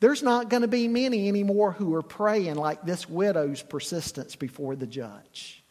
there's 0.00 0.22
not 0.22 0.48
going 0.48 0.62
to 0.62 0.68
be 0.68 0.88
many 0.88 1.28
anymore 1.28 1.70
who 1.70 1.94
are 1.94 2.02
praying 2.02 2.56
like 2.56 2.82
this 2.82 3.08
widow's 3.08 3.62
persistence 3.62 4.34
before 4.34 4.74
the 4.74 4.86
judge. 4.86 5.61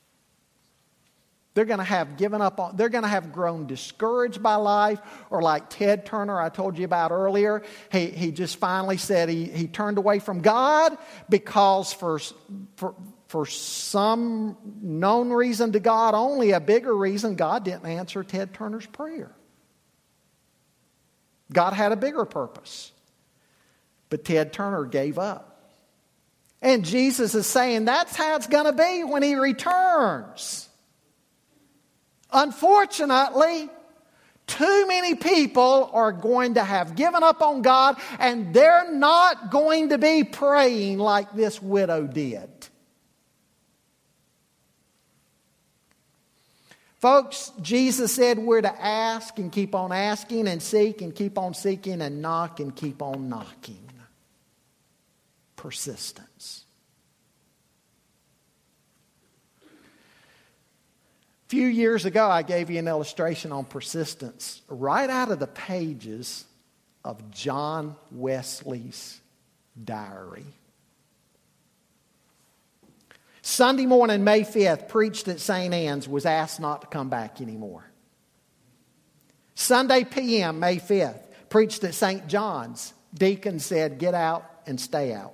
They're 1.53 1.65
going 1.65 1.79
to 1.79 1.83
have 1.83 2.15
given 2.17 2.41
up 2.41 2.59
on, 2.59 2.77
they're 2.77 2.89
going 2.89 3.03
to 3.03 3.09
have 3.09 3.33
grown 3.33 3.67
discouraged 3.67 4.41
by 4.41 4.55
life, 4.55 4.99
or 5.29 5.41
like 5.41 5.69
Ted 5.69 6.05
Turner, 6.05 6.39
I 6.39 6.49
told 6.49 6.77
you 6.77 6.85
about 6.85 7.11
earlier. 7.11 7.63
He, 7.91 8.07
he 8.07 8.31
just 8.31 8.57
finally 8.57 8.97
said 8.97 9.27
he, 9.27 9.45
he 9.45 9.67
turned 9.67 9.97
away 9.97 10.19
from 10.19 10.41
God 10.41 10.97
because 11.29 11.91
for, 11.91 12.19
for, 12.77 12.95
for 13.27 13.45
some 13.45 14.55
known 14.81 15.29
reason 15.29 15.73
to 15.73 15.81
God 15.81 16.13
only, 16.13 16.51
a 16.51 16.61
bigger 16.61 16.95
reason, 16.95 17.35
God 17.35 17.65
didn't 17.65 17.85
answer 17.85 18.23
Ted 18.23 18.53
Turner's 18.53 18.85
prayer. 18.85 19.35
God 21.51 21.73
had 21.73 21.91
a 21.91 21.97
bigger 21.97 22.23
purpose. 22.23 22.93
But 24.09 24.23
Ted 24.23 24.53
Turner 24.53 24.85
gave 24.85 25.19
up. 25.19 25.47
And 26.61 26.85
Jesus 26.85 27.33
is 27.35 27.47
saying 27.47 27.85
that's 27.85 28.15
how 28.15 28.35
it's 28.35 28.47
going 28.47 28.65
to 28.65 28.73
be 28.73 29.03
when 29.03 29.23
he 29.23 29.35
returns. 29.35 30.69
Unfortunately, 32.31 33.69
too 34.47 34.85
many 34.87 35.15
people 35.15 35.89
are 35.93 36.11
going 36.11 36.55
to 36.55 36.63
have 36.63 36.95
given 36.95 37.23
up 37.23 37.41
on 37.41 37.61
God 37.61 37.97
and 38.19 38.53
they're 38.53 38.91
not 38.91 39.51
going 39.51 39.89
to 39.89 39.97
be 39.97 40.23
praying 40.23 40.99
like 40.99 41.33
this 41.33 41.61
widow 41.61 42.07
did. 42.07 42.49
Folks, 47.01 47.51
Jesus 47.61 48.13
said 48.13 48.37
we're 48.37 48.61
to 48.61 48.81
ask 48.81 49.39
and 49.39 49.51
keep 49.51 49.73
on 49.73 49.91
asking 49.91 50.47
and 50.47 50.61
seek 50.61 51.01
and 51.01 51.15
keep 51.15 51.37
on 51.37 51.55
seeking 51.55 51.99
and 52.01 52.21
knock 52.21 52.59
and 52.59 52.75
keep 52.75 53.01
on 53.01 53.27
knocking. 53.27 53.89
Persistence. 55.55 56.60
Few 61.51 61.67
years 61.67 62.05
ago, 62.05 62.29
I 62.29 62.43
gave 62.43 62.69
you 62.69 62.79
an 62.79 62.87
illustration 62.87 63.51
on 63.51 63.65
persistence 63.65 64.61
right 64.69 65.09
out 65.09 65.31
of 65.31 65.39
the 65.39 65.47
pages 65.47 66.45
of 67.03 67.29
John 67.29 67.97
Wesley's 68.09 69.19
diary. 69.83 70.45
Sunday 73.41 73.85
morning, 73.85 74.23
May 74.23 74.43
5th, 74.43 74.87
preached 74.87 75.27
at 75.27 75.41
St. 75.41 75.73
Anne's, 75.73 76.07
was 76.07 76.25
asked 76.25 76.61
not 76.61 76.83
to 76.83 76.87
come 76.87 77.09
back 77.09 77.41
anymore. 77.41 77.83
Sunday 79.53 80.05
PM, 80.05 80.57
May 80.57 80.77
5th, 80.77 81.19
preached 81.49 81.83
at 81.83 81.93
St. 81.93 82.27
John's. 82.27 82.93
Deacon 83.13 83.59
said, 83.59 83.97
Get 83.97 84.13
out 84.13 84.49
and 84.65 84.79
stay 84.79 85.11
out. 85.11 85.33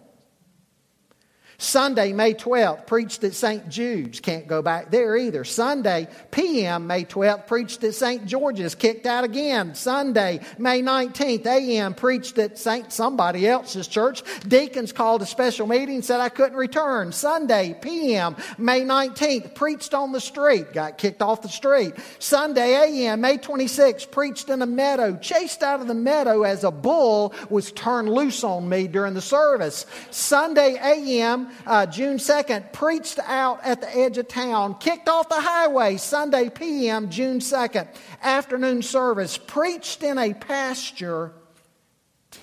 Sunday, 1.60 2.14
May 2.14 2.36
12th, 2.36 2.86
preached 2.86 3.24
at 3.24 3.34
St. 3.34 3.68
Jude's. 3.68 4.20
Can't 4.20 4.48
go 4.48 4.62
back 4.62 4.92
there 4.92 5.18
either. 5.18 5.44
Sunday, 5.44 6.08
PM, 6.30 6.86
May 6.86 7.04
12th, 7.04 7.48
preached 7.48 7.84
at 7.84 7.96
St. 7.96 8.28
George's. 8.28 8.76
Kicked 8.76 9.08
out 9.08 9.24
again. 9.24 9.74
Sunday, 9.74 10.40
May 10.60 10.84
19th, 10.84 11.48
AM, 11.48 11.96
preached 11.96 12.38
at 12.38 12.60
St. 12.60 12.94
somebody 12.94 13.48
else's 13.48 13.88
church. 13.88 14.22
Deacons 14.48 14.92
called 14.92 15.24
a 15.24 15.26
special 15.26 15.66
meeting, 15.66 16.04
said 16.04 16.20
I 16.20 16.30
couldn't 16.30 16.58
return. 16.58 17.12
Sunday, 17.12 17.76
PM, 17.82 18.36
May 18.60 18.82
19th, 18.82 19.56
preached 19.56 19.96
on 19.96 20.12
the 20.12 20.22
street. 20.22 20.74
Got 20.74 21.00
kicked 21.00 21.24
off 21.24 21.42
the 21.42 21.50
street. 21.50 21.96
Sunday, 22.20 22.76
AM, 22.76 23.20
May 23.20 23.40
26th, 23.40 24.12
preached 24.12 24.50
in 24.50 24.62
a 24.62 24.68
meadow. 24.68 25.18
Chased 25.18 25.64
out 25.64 25.82
of 25.82 25.88
the 25.88 25.96
meadow 25.96 26.44
as 26.44 26.64
a 26.64 26.70
bull 26.70 27.34
was 27.50 27.72
turned 27.72 28.10
loose 28.10 28.44
on 28.44 28.70
me 28.70 28.88
during 28.88 29.16
the 29.16 29.22
service. 29.22 29.88
Sunday, 30.12 30.78
AM, 30.80 31.47
uh, 31.66 31.86
June 31.86 32.18
2nd, 32.18 32.74
preached 32.74 33.20
out 33.26 33.64
at 33.64 33.82
the 33.82 33.96
edge 33.96 34.18
of 34.18 34.28
town, 34.28 34.76
kicked 34.80 35.10
off 35.10 35.30
the 35.30 35.42
highway 35.42 35.98
Sunday 35.98 36.50
PM, 36.50 37.10
June 37.10 37.40
2nd, 37.40 37.88
afternoon 38.22 38.82
service, 38.82 39.38
preached 39.38 40.04
in 40.04 40.18
a 40.18 40.34
pasture. 40.34 41.34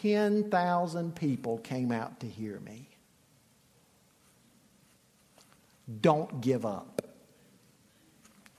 10,000 0.02 1.14
people 1.14 1.58
came 1.58 1.92
out 1.92 2.20
to 2.20 2.26
hear 2.26 2.58
me. 2.60 2.88
Don't 6.00 6.40
give 6.40 6.64
up. 6.64 7.02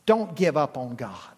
Don't 0.06 0.36
give 0.36 0.56
up 0.56 0.78
on 0.78 0.96
God. 0.96 1.36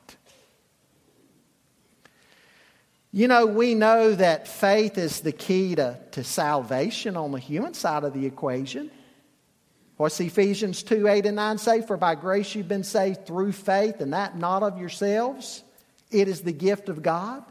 You 3.14 3.28
know, 3.28 3.46
we 3.46 3.74
know 3.74 4.14
that 4.14 4.48
faith 4.48 4.98
is 4.98 5.22
the 5.22 5.32
key 5.32 5.76
to, 5.76 6.00
to 6.12 6.24
salvation 6.24 7.16
on 7.16 7.32
the 7.32 7.40
human 7.40 7.74
side 7.74 8.04
of 8.04 8.14
the 8.14 8.26
equation. 8.26 8.92
What's 9.98 10.20
Ephesians 10.20 10.84
2 10.84 11.08
8 11.08 11.26
and 11.26 11.36
9 11.36 11.58
say? 11.58 11.82
For 11.82 11.98
by 11.98 12.16
grace 12.16 12.54
you've 12.54 12.68
been 12.68 12.84
saved 12.84 13.26
through 13.26 13.52
faith, 13.52 14.00
and 14.00 14.14
that 14.14 14.38
not 14.38 14.64
of 14.64 14.78
yourselves. 14.78 15.64
It 16.12 16.28
is 16.28 16.42
the 16.42 16.54
gift 16.54 16.88
of 16.88 17.02
God. 17.02 17.44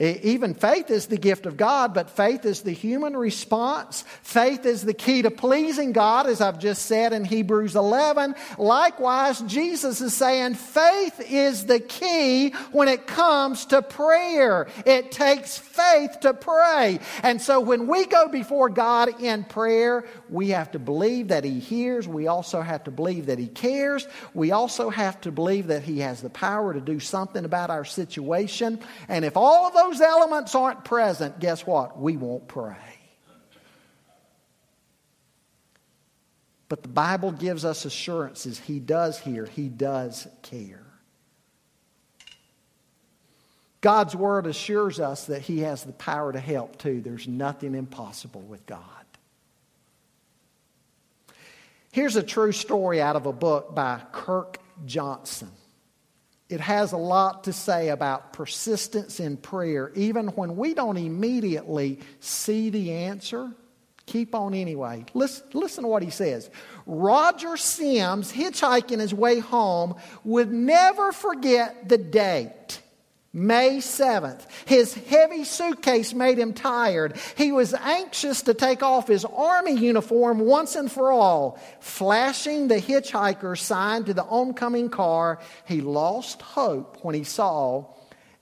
Even 0.00 0.54
faith 0.54 0.90
is 0.90 1.06
the 1.06 1.18
gift 1.18 1.44
of 1.44 1.58
God, 1.58 1.92
but 1.92 2.08
faith 2.08 2.46
is 2.46 2.62
the 2.62 2.72
human 2.72 3.14
response. 3.14 4.02
Faith 4.22 4.64
is 4.64 4.82
the 4.82 4.94
key 4.94 5.20
to 5.20 5.30
pleasing 5.30 5.92
God, 5.92 6.26
as 6.26 6.40
I've 6.40 6.58
just 6.58 6.86
said 6.86 7.12
in 7.12 7.22
Hebrews 7.22 7.76
11. 7.76 8.34
Likewise, 8.56 9.40
Jesus 9.40 10.00
is 10.00 10.14
saying 10.14 10.54
faith 10.54 11.20
is 11.30 11.66
the 11.66 11.80
key 11.80 12.52
when 12.72 12.88
it 12.88 13.06
comes 13.06 13.66
to 13.66 13.82
prayer. 13.82 14.68
It 14.86 15.12
takes 15.12 15.58
faith 15.58 16.20
to 16.20 16.32
pray. 16.32 17.00
And 17.22 17.42
so 17.42 17.60
when 17.60 17.86
we 17.86 18.06
go 18.06 18.28
before 18.28 18.70
God 18.70 19.20
in 19.20 19.44
prayer, 19.44 20.06
we 20.30 20.48
have 20.48 20.70
to 20.70 20.78
believe 20.78 21.28
that 21.28 21.44
He 21.44 21.60
hears. 21.60 22.08
We 22.08 22.26
also 22.26 22.62
have 22.62 22.84
to 22.84 22.90
believe 22.90 23.26
that 23.26 23.38
He 23.38 23.48
cares. 23.48 24.08
We 24.32 24.52
also 24.52 24.88
have 24.88 25.20
to 25.22 25.30
believe 25.30 25.66
that 25.66 25.82
He 25.82 25.98
has 25.98 26.22
the 26.22 26.30
power 26.30 26.72
to 26.72 26.80
do 26.80 27.00
something 27.00 27.44
about 27.44 27.68
our 27.68 27.84
situation. 27.84 28.80
And 29.06 29.26
if 29.26 29.36
all 29.36 29.66
of 29.66 29.74
those 29.74 29.89
those 29.90 30.00
elements 30.00 30.54
aren't 30.54 30.84
present, 30.84 31.40
guess 31.40 31.66
what? 31.66 31.98
We 31.98 32.16
won't 32.16 32.46
pray. 32.46 32.76
But 36.68 36.82
the 36.82 36.88
Bible 36.88 37.32
gives 37.32 37.64
us 37.64 37.84
assurances. 37.84 38.58
He 38.60 38.78
does 38.78 39.18
hear, 39.18 39.46
He 39.46 39.68
does 39.68 40.28
care. 40.42 40.86
God's 43.80 44.14
Word 44.14 44.46
assures 44.46 45.00
us 45.00 45.26
that 45.26 45.42
He 45.42 45.60
has 45.60 45.82
the 45.82 45.92
power 45.92 46.32
to 46.32 46.38
help 46.38 46.78
too. 46.78 47.00
There's 47.00 47.26
nothing 47.26 47.74
impossible 47.74 48.42
with 48.42 48.64
God. 48.66 48.84
Here's 51.90 52.14
a 52.14 52.22
true 52.22 52.52
story 52.52 53.02
out 53.02 53.16
of 53.16 53.26
a 53.26 53.32
book 53.32 53.74
by 53.74 54.00
Kirk 54.12 54.58
Johnson. 54.86 55.50
It 56.50 56.60
has 56.60 56.90
a 56.90 56.96
lot 56.96 57.44
to 57.44 57.52
say 57.52 57.90
about 57.90 58.32
persistence 58.32 59.20
in 59.20 59.36
prayer, 59.36 59.92
even 59.94 60.26
when 60.28 60.56
we 60.56 60.74
don't 60.74 60.96
immediately 60.96 62.00
see 62.18 62.70
the 62.70 62.92
answer. 62.92 63.52
Keep 64.06 64.34
on 64.34 64.52
anyway. 64.52 65.04
Listen, 65.14 65.46
listen 65.52 65.84
to 65.84 65.88
what 65.88 66.02
he 66.02 66.10
says. 66.10 66.50
Roger 66.86 67.56
Sims, 67.56 68.32
hitchhiking 68.32 68.98
his 68.98 69.14
way 69.14 69.38
home, 69.38 69.94
would 70.24 70.50
never 70.50 71.12
forget 71.12 71.88
the 71.88 71.98
date. 71.98 72.82
May 73.32 73.76
7th. 73.76 74.40
His 74.66 74.92
heavy 74.92 75.44
suitcase 75.44 76.12
made 76.12 76.36
him 76.36 76.52
tired. 76.52 77.16
He 77.36 77.52
was 77.52 77.74
anxious 77.74 78.42
to 78.42 78.54
take 78.54 78.82
off 78.82 79.06
his 79.06 79.24
army 79.24 79.76
uniform 79.76 80.40
once 80.40 80.74
and 80.74 80.90
for 80.90 81.12
all. 81.12 81.60
Flashing 81.78 82.66
the 82.66 82.80
hitchhiker 82.80 83.56
sign 83.56 84.04
to 84.04 84.14
the 84.14 84.24
oncoming 84.24 84.88
car, 84.88 85.38
he 85.64 85.80
lost 85.80 86.42
hope 86.42 86.98
when 87.02 87.14
he 87.14 87.22
saw 87.22 87.84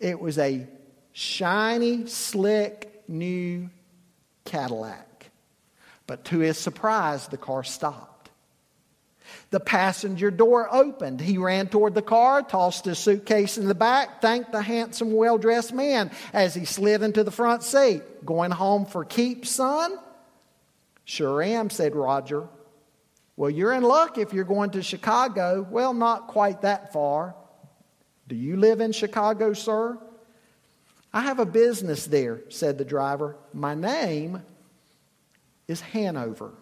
it 0.00 0.18
was 0.18 0.38
a 0.38 0.66
shiny, 1.12 2.06
slick, 2.06 3.02
new 3.08 3.68
Cadillac. 4.46 5.30
But 6.06 6.24
to 6.26 6.38
his 6.38 6.56
surprise, 6.56 7.28
the 7.28 7.36
car 7.36 7.62
stopped. 7.62 8.17
The 9.50 9.60
passenger 9.60 10.30
door 10.30 10.68
opened. 10.70 11.20
He 11.20 11.38
ran 11.38 11.68
toward 11.68 11.94
the 11.94 12.02
car, 12.02 12.42
tossed 12.42 12.84
his 12.84 12.98
suitcase 12.98 13.56
in 13.56 13.66
the 13.66 13.74
back, 13.74 14.20
thanked 14.20 14.52
the 14.52 14.60
handsome, 14.60 15.12
well 15.12 15.38
dressed 15.38 15.72
man 15.72 16.10
as 16.34 16.54
he 16.54 16.66
slid 16.66 17.02
into 17.02 17.24
the 17.24 17.30
front 17.30 17.62
seat. 17.62 18.02
Going 18.26 18.50
home 18.50 18.84
for 18.84 19.04
keeps, 19.04 19.50
son? 19.50 19.98
Sure 21.04 21.42
am, 21.42 21.70
said 21.70 21.96
Roger. 21.96 22.46
Well, 23.36 23.48
you're 23.48 23.72
in 23.72 23.84
luck 23.84 24.18
if 24.18 24.34
you're 24.34 24.44
going 24.44 24.70
to 24.70 24.82
Chicago. 24.82 25.66
Well, 25.70 25.94
not 25.94 26.26
quite 26.26 26.62
that 26.62 26.92
far. 26.92 27.34
Do 28.26 28.34
you 28.34 28.56
live 28.56 28.80
in 28.82 28.92
Chicago, 28.92 29.54
sir? 29.54 29.96
I 31.14 31.22
have 31.22 31.38
a 31.38 31.46
business 31.46 32.04
there, 32.04 32.42
said 32.50 32.76
the 32.76 32.84
driver. 32.84 33.36
My 33.54 33.74
name 33.74 34.42
is 35.66 35.80
Hanover. 35.80 36.52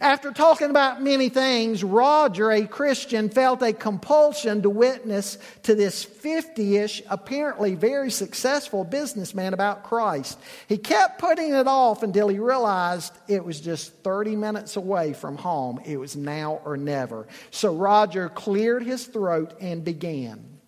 After 0.00 0.30
talking 0.30 0.70
about 0.70 1.02
many 1.02 1.28
things, 1.28 1.82
Roger, 1.82 2.50
a 2.50 2.66
Christian, 2.66 3.28
felt 3.28 3.62
a 3.62 3.72
compulsion 3.72 4.62
to 4.62 4.70
witness 4.70 5.38
to 5.64 5.74
this 5.74 6.04
50 6.04 6.76
ish, 6.76 7.02
apparently 7.08 7.74
very 7.74 8.10
successful 8.10 8.84
businessman 8.84 9.54
about 9.54 9.84
Christ. 9.84 10.38
He 10.68 10.78
kept 10.78 11.18
putting 11.18 11.54
it 11.54 11.66
off 11.66 12.02
until 12.02 12.28
he 12.28 12.38
realized 12.38 13.12
it 13.26 13.44
was 13.44 13.60
just 13.60 13.92
30 14.04 14.36
minutes 14.36 14.76
away 14.76 15.12
from 15.12 15.36
home. 15.36 15.80
It 15.84 15.98
was 15.98 16.16
now 16.16 16.60
or 16.64 16.76
never. 16.76 17.26
So 17.50 17.74
Roger 17.74 18.28
cleared 18.28 18.82
his 18.82 19.06
throat 19.06 19.54
and 19.60 19.84
began. 19.84 20.60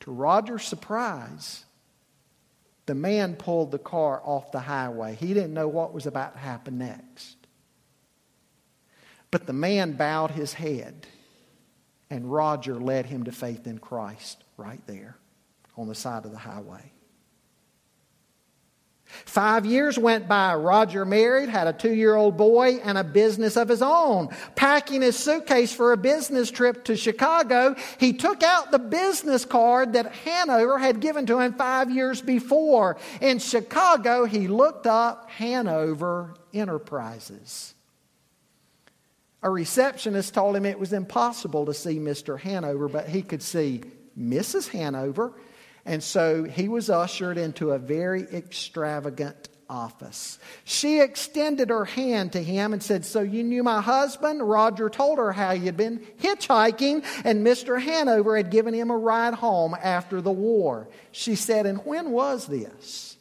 To 0.00 0.10
Roger's 0.10 0.64
surprise, 0.64 1.64
the 2.90 2.94
man 2.96 3.36
pulled 3.36 3.70
the 3.70 3.78
car 3.78 4.20
off 4.24 4.50
the 4.50 4.58
highway. 4.58 5.14
He 5.14 5.32
didn't 5.32 5.54
know 5.54 5.68
what 5.68 5.94
was 5.94 6.06
about 6.06 6.32
to 6.32 6.40
happen 6.40 6.78
next. 6.78 7.36
But 9.30 9.46
the 9.46 9.52
man 9.52 9.92
bowed 9.92 10.32
his 10.32 10.54
head, 10.54 11.06
and 12.10 12.32
Roger 12.32 12.80
led 12.80 13.06
him 13.06 13.22
to 13.26 13.30
faith 13.30 13.68
in 13.68 13.78
Christ 13.78 14.42
right 14.56 14.84
there 14.88 15.16
on 15.76 15.86
the 15.86 15.94
side 15.94 16.24
of 16.24 16.32
the 16.32 16.38
highway. 16.38 16.90
Five 19.24 19.66
years 19.66 19.98
went 19.98 20.28
by. 20.28 20.54
Roger 20.54 21.04
married, 21.04 21.48
had 21.48 21.66
a 21.66 21.72
two 21.72 21.92
year 21.94 22.14
old 22.14 22.36
boy, 22.36 22.80
and 22.82 22.96
a 22.98 23.04
business 23.04 23.56
of 23.56 23.68
his 23.68 23.82
own. 23.82 24.28
Packing 24.56 25.02
his 25.02 25.16
suitcase 25.16 25.72
for 25.72 25.92
a 25.92 25.96
business 25.96 26.50
trip 26.50 26.84
to 26.84 26.96
Chicago, 26.96 27.76
he 27.98 28.12
took 28.12 28.42
out 28.42 28.70
the 28.70 28.78
business 28.78 29.44
card 29.44 29.92
that 29.92 30.12
Hanover 30.12 30.78
had 30.78 31.00
given 31.00 31.26
to 31.26 31.38
him 31.38 31.54
five 31.54 31.90
years 31.90 32.20
before. 32.20 32.96
In 33.20 33.38
Chicago, 33.38 34.24
he 34.24 34.48
looked 34.48 34.86
up 34.86 35.30
Hanover 35.30 36.34
Enterprises. 36.52 37.74
A 39.42 39.50
receptionist 39.50 40.34
told 40.34 40.56
him 40.56 40.66
it 40.66 40.78
was 40.78 40.92
impossible 40.92 41.66
to 41.66 41.74
see 41.74 41.98
Mr. 41.98 42.38
Hanover, 42.38 42.88
but 42.88 43.08
he 43.08 43.22
could 43.22 43.42
see 43.42 43.82
Mrs. 44.18 44.68
Hanover 44.68 45.32
and 45.84 46.02
so 46.02 46.44
he 46.44 46.68
was 46.68 46.90
ushered 46.90 47.38
into 47.38 47.72
a 47.72 47.78
very 47.78 48.22
extravagant 48.22 49.48
office. 49.70 50.38
She 50.64 51.00
extended 51.00 51.70
her 51.70 51.84
hand 51.84 52.32
to 52.32 52.42
him 52.42 52.72
and 52.72 52.82
said, 52.82 53.06
So 53.06 53.20
you 53.20 53.42
knew 53.44 53.62
my 53.62 53.80
husband? 53.80 54.46
Roger 54.46 54.90
told 54.90 55.18
her 55.18 55.32
how 55.32 55.54
had 55.54 55.76
been 55.76 56.00
hitchhiking 56.20 57.04
and 57.24 57.46
Mr. 57.46 57.80
Hanover 57.80 58.36
had 58.36 58.50
given 58.50 58.74
him 58.74 58.90
a 58.90 58.96
ride 58.96 59.34
home 59.34 59.76
after 59.80 60.20
the 60.20 60.32
war. 60.32 60.88
She 61.12 61.36
said, 61.36 61.66
And 61.66 61.78
when 61.86 62.10
was 62.10 62.46
this? 62.46 63.16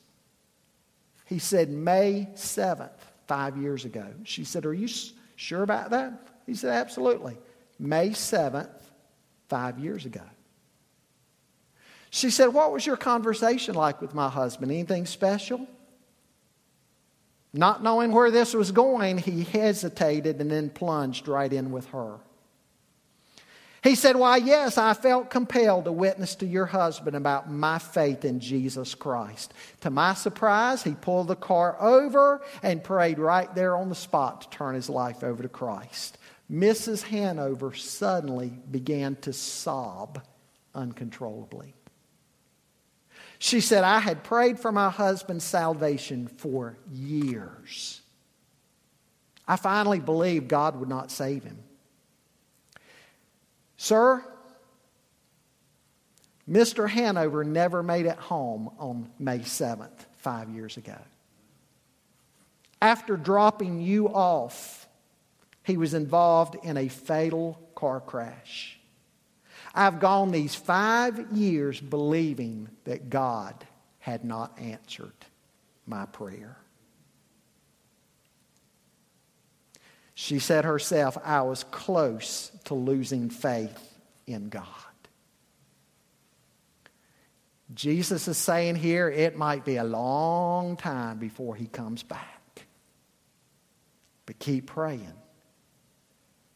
He 1.26 1.40
said, 1.40 1.70
May 1.70 2.30
7th, 2.34 2.90
five 3.28 3.56
years 3.56 3.86
ago. 3.86 4.08
She 4.24 4.44
said, 4.44 4.66
Are 4.66 4.74
you 4.74 4.90
sure 5.36 5.62
about 5.62 5.92
that? 5.92 6.28
He 6.48 6.56
said, 6.56 6.72
Absolutely. 6.72 7.38
May 7.78 8.10
7th, 8.10 8.82
five 9.48 9.78
years 9.80 10.06
ago. 10.06 10.24
She 12.10 12.30
said, 12.30 12.48
What 12.48 12.72
was 12.72 12.86
your 12.86 12.98
conversation 12.98 13.76
like 13.76 14.02
with 14.02 14.14
my 14.14 14.30
husband? 14.30 14.72
Anything 14.72 15.06
special? 15.06 15.68
Not 17.54 17.82
knowing 17.82 18.12
where 18.12 18.30
this 18.30 18.54
was 18.54 18.72
going, 18.72 19.18
he 19.18 19.44
hesitated 19.44 20.40
and 20.40 20.52
then 20.52 20.70
plunged 20.70 21.28
right 21.28 21.52
in 21.52 21.72
with 21.72 21.88
her. 21.88 22.20
He 23.84 23.96
said, 23.96 24.16
Why, 24.16 24.38
yes, 24.38 24.78
I 24.78 24.94
felt 24.94 25.30
compelled 25.30 25.86
to 25.86 25.92
witness 25.92 26.36
to 26.36 26.46
your 26.46 26.66
husband 26.66 27.16
about 27.16 27.50
my 27.50 27.80
faith 27.80 28.26
in 28.26 28.40
Jesus 28.40 28.94
Christ. 28.94 29.54
To 29.82 29.90
my 29.90 30.14
surprise, 30.14 30.84
he 30.84 30.94
pulled 30.94 31.30
the 31.30 31.36
car 31.36 31.78
over 31.80 32.42
and 32.62 32.84
prayed 32.84 33.20
right 33.20 33.54
there 33.56 33.78
on 33.78 33.90
the 33.90 33.96
spot 33.96 34.42
to 34.42 34.50
turn 34.50 34.76
his 34.76 34.90
life 34.90 35.24
over 35.24 35.42
to 35.42 35.50
Christ. 35.50 36.18
Mrs. 36.52 37.04
Hanover 37.04 37.74
suddenly 37.74 38.52
began 38.70 39.16
to 39.18 39.32
sob 39.32 40.22
uncontrollably. 40.76 41.74
She 43.40 43.62
said, 43.62 43.86
I 43.86 44.00
had 44.00 44.24
prayed 44.24 44.60
for 44.60 44.72
my 44.72 44.90
husband's 44.90 45.46
salvation 45.46 46.28
for 46.28 46.78
years. 46.92 48.02
I 49.48 49.56
finally 49.56 50.00
believed 50.00 50.50
God 50.50 50.76
would 50.76 50.90
not 50.90 51.10
save 51.10 51.44
him. 51.44 51.58
Sir, 53.78 54.24
Mr. 56.48 56.90
Hanover 56.90 57.44
never 57.46 57.82
made 57.82 58.06
it 58.06 58.18
home 58.18 58.72
on 58.78 59.10
May 59.18 59.40
7th, 59.40 60.06
five 60.18 60.50
years 60.50 60.76
ago. 60.78 60.98
After 62.82 63.16
dropping 63.16 63.82
you 63.82 64.10
off, 64.10 64.88
he 65.64 65.78
was 65.78 65.94
involved 65.94 66.56
in 66.64 66.76
a 66.76 66.88
fatal 66.90 67.60
car 67.76 68.02
crash. 68.02 68.79
I've 69.74 70.00
gone 70.00 70.32
these 70.32 70.56
five 70.56 71.32
years 71.32 71.80
believing 71.80 72.70
that 72.86 73.10
God 73.10 73.54
had 74.00 74.26
not 74.26 74.58
answered 74.60 75.14
my 75.86 76.06
prayer. 76.06 76.58
She 80.16 80.40
said 80.40 80.66
herself, 80.66 81.18
I 81.24 81.44
was 81.44 81.64
close 81.64 82.52
to 82.66 82.74
losing 82.74 83.30
faith 83.30 83.98
in 84.28 84.50
God. 84.50 84.66
Jesus 87.74 88.28
is 88.28 88.38
saying 88.38 88.76
here 88.76 89.10
it 89.10 89.38
might 89.38 89.64
be 89.64 89.78
a 89.78 89.84
long 89.84 90.76
time 90.76 91.20
before 91.20 91.56
he 91.56 91.68
comes 91.68 92.04
back. 92.04 92.66
But 94.26 94.40
keep 94.40 94.68
praying. 94.68 95.14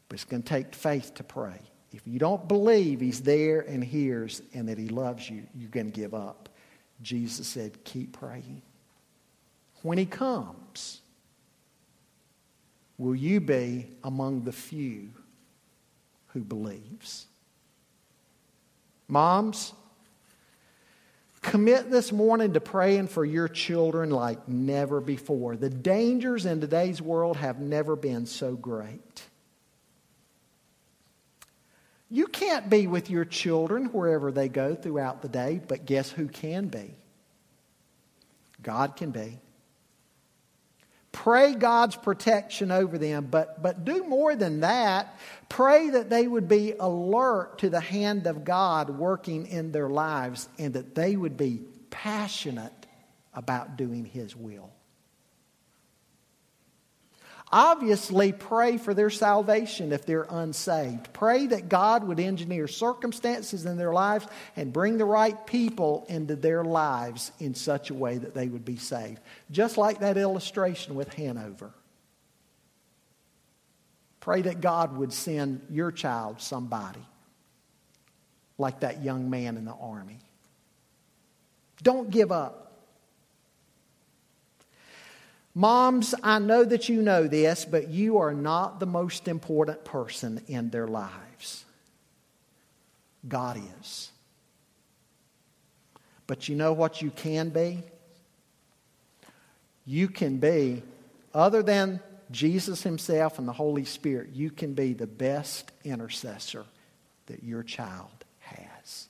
But 0.08 0.14
it's 0.14 0.24
going 0.24 0.42
to 0.42 0.48
take 0.48 0.74
faith 0.74 1.14
to 1.14 1.24
pray. 1.24 1.60
If 1.94 2.02
you 2.06 2.18
don't 2.18 2.48
believe 2.48 3.00
he's 3.00 3.20
there 3.20 3.60
and 3.60 3.82
hears 3.82 4.42
and 4.52 4.68
that 4.68 4.78
he 4.78 4.88
loves 4.88 5.30
you, 5.30 5.44
you're 5.54 5.70
going 5.70 5.92
to 5.92 5.92
give 5.92 6.12
up. 6.12 6.48
Jesus 7.02 7.46
said, 7.46 7.84
keep 7.84 8.18
praying. 8.18 8.62
When 9.82 9.96
he 9.96 10.06
comes, 10.06 11.00
will 12.98 13.14
you 13.14 13.40
be 13.40 13.86
among 14.02 14.42
the 14.42 14.50
few 14.50 15.10
who 16.28 16.40
believes? 16.40 17.26
Moms, 19.06 19.72
commit 21.42 21.92
this 21.92 22.10
morning 22.10 22.54
to 22.54 22.60
praying 22.60 23.06
for 23.06 23.24
your 23.24 23.46
children 23.46 24.10
like 24.10 24.48
never 24.48 25.00
before. 25.00 25.56
The 25.56 25.70
dangers 25.70 26.44
in 26.44 26.60
today's 26.60 27.00
world 27.00 27.36
have 27.36 27.60
never 27.60 27.94
been 27.94 28.26
so 28.26 28.54
great. 28.56 29.22
You 32.10 32.26
can't 32.26 32.68
be 32.68 32.86
with 32.86 33.10
your 33.10 33.24
children 33.24 33.86
wherever 33.86 34.30
they 34.30 34.48
go 34.48 34.74
throughout 34.74 35.22
the 35.22 35.28
day, 35.28 35.60
but 35.66 35.86
guess 35.86 36.10
who 36.10 36.28
can 36.28 36.68
be? 36.68 36.94
God 38.62 38.96
can 38.96 39.10
be. 39.10 39.38
Pray 41.12 41.54
God's 41.54 41.94
protection 41.94 42.72
over 42.72 42.98
them, 42.98 43.28
but, 43.30 43.62
but 43.62 43.84
do 43.84 44.04
more 44.04 44.34
than 44.34 44.60
that. 44.60 45.16
Pray 45.48 45.90
that 45.90 46.10
they 46.10 46.26
would 46.26 46.48
be 46.48 46.72
alert 46.78 47.58
to 47.58 47.70
the 47.70 47.80
hand 47.80 48.26
of 48.26 48.44
God 48.44 48.90
working 48.90 49.46
in 49.46 49.70
their 49.70 49.88
lives 49.88 50.48
and 50.58 50.74
that 50.74 50.96
they 50.96 51.14
would 51.14 51.36
be 51.36 51.60
passionate 51.90 52.72
about 53.32 53.76
doing 53.76 54.04
His 54.04 54.34
will. 54.34 54.73
Obviously, 57.56 58.32
pray 58.32 58.78
for 58.78 58.94
their 58.94 59.10
salvation 59.10 59.92
if 59.92 60.04
they're 60.04 60.26
unsaved. 60.28 61.12
Pray 61.12 61.46
that 61.46 61.68
God 61.68 62.02
would 62.02 62.18
engineer 62.18 62.66
circumstances 62.66 63.64
in 63.64 63.76
their 63.76 63.92
lives 63.92 64.26
and 64.56 64.72
bring 64.72 64.98
the 64.98 65.04
right 65.04 65.46
people 65.46 66.04
into 66.08 66.34
their 66.34 66.64
lives 66.64 67.30
in 67.38 67.54
such 67.54 67.90
a 67.90 67.94
way 67.94 68.18
that 68.18 68.34
they 68.34 68.48
would 68.48 68.64
be 68.64 68.76
saved. 68.76 69.20
Just 69.52 69.78
like 69.78 70.00
that 70.00 70.16
illustration 70.16 70.96
with 70.96 71.14
Hanover. 71.14 71.70
Pray 74.18 74.42
that 74.42 74.60
God 74.60 74.96
would 74.96 75.12
send 75.12 75.64
your 75.70 75.92
child 75.92 76.40
somebody 76.40 77.06
like 78.58 78.80
that 78.80 79.04
young 79.04 79.30
man 79.30 79.56
in 79.56 79.64
the 79.64 79.76
army. 79.80 80.18
Don't 81.84 82.10
give 82.10 82.32
up. 82.32 82.63
Moms, 85.54 86.14
I 86.22 86.40
know 86.40 86.64
that 86.64 86.88
you 86.88 87.00
know 87.00 87.28
this, 87.28 87.64
but 87.64 87.88
you 87.88 88.18
are 88.18 88.34
not 88.34 88.80
the 88.80 88.86
most 88.86 89.28
important 89.28 89.84
person 89.84 90.42
in 90.48 90.70
their 90.70 90.88
lives. 90.88 91.64
God 93.28 93.60
is. 93.80 94.10
But 96.26 96.48
you 96.48 96.56
know 96.56 96.72
what 96.72 97.02
you 97.02 97.10
can 97.10 97.50
be? 97.50 97.82
You 99.86 100.08
can 100.08 100.38
be, 100.38 100.82
other 101.32 101.62
than 101.62 102.00
Jesus 102.30 102.82
Himself 102.82 103.38
and 103.38 103.46
the 103.46 103.52
Holy 103.52 103.84
Spirit, 103.84 104.30
you 104.32 104.50
can 104.50 104.74
be 104.74 104.92
the 104.92 105.06
best 105.06 105.70
intercessor 105.84 106.64
that 107.26 107.44
your 107.44 107.62
child 107.62 108.10
has. 108.40 109.08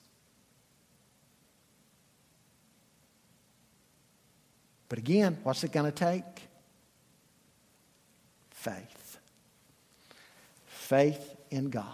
But 4.89 4.99
again, 4.99 5.37
what's 5.43 5.63
it 5.63 5.71
going 5.71 5.91
to 5.91 5.97
take? 5.97 6.34
Faith. 8.65 9.19
Faith 10.65 11.35
in 11.51 11.69
God. 11.69 11.85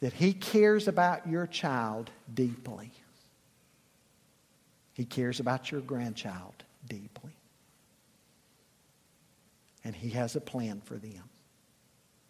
That 0.00 0.14
He 0.14 0.32
cares 0.32 0.88
about 0.88 1.28
your 1.28 1.46
child 1.46 2.10
deeply. 2.32 2.90
He 4.94 5.04
cares 5.04 5.38
about 5.38 5.70
your 5.70 5.82
grandchild 5.82 6.54
deeply. 6.88 7.36
And 9.84 9.94
He 9.94 10.08
has 10.10 10.34
a 10.34 10.40
plan 10.40 10.80
for 10.82 10.94
them, 10.94 11.28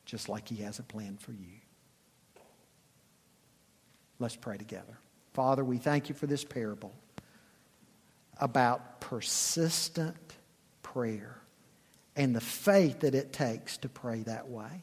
just 0.04 0.28
like 0.28 0.48
He 0.48 0.56
has 0.64 0.80
a 0.80 0.84
plan 0.84 1.18
for 1.20 1.30
you. 1.30 1.60
Let's 4.18 4.34
pray 4.34 4.56
together. 4.56 4.98
Father, 5.34 5.62
we 5.62 5.78
thank 5.78 6.08
you 6.08 6.16
for 6.16 6.26
this 6.26 6.42
parable 6.42 6.92
about 8.40 9.00
persistent 9.00 10.34
prayer 10.82 11.39
and 12.16 12.34
the 12.34 12.40
faith 12.40 13.00
that 13.00 13.14
it 13.14 13.32
takes 13.32 13.78
to 13.78 13.88
pray 13.88 14.22
that 14.22 14.48
way. 14.48 14.82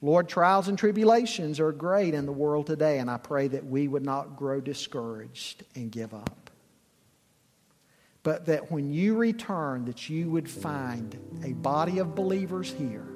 Lord, 0.00 0.28
trials 0.28 0.68
and 0.68 0.78
tribulations 0.78 1.58
are 1.60 1.72
great 1.72 2.12
in 2.12 2.26
the 2.26 2.32
world 2.32 2.66
today, 2.66 2.98
and 2.98 3.10
I 3.10 3.16
pray 3.16 3.48
that 3.48 3.64
we 3.64 3.88
would 3.88 4.04
not 4.04 4.36
grow 4.36 4.60
discouraged 4.60 5.64
and 5.74 5.90
give 5.90 6.12
up. 6.12 6.50
But 8.22 8.46
that 8.46 8.70
when 8.70 8.92
you 8.92 9.16
return, 9.16 9.86
that 9.86 10.10
you 10.10 10.30
would 10.30 10.48
find 10.50 11.18
a 11.42 11.52
body 11.54 11.98
of 12.00 12.14
believers 12.14 12.70
here 12.72 13.06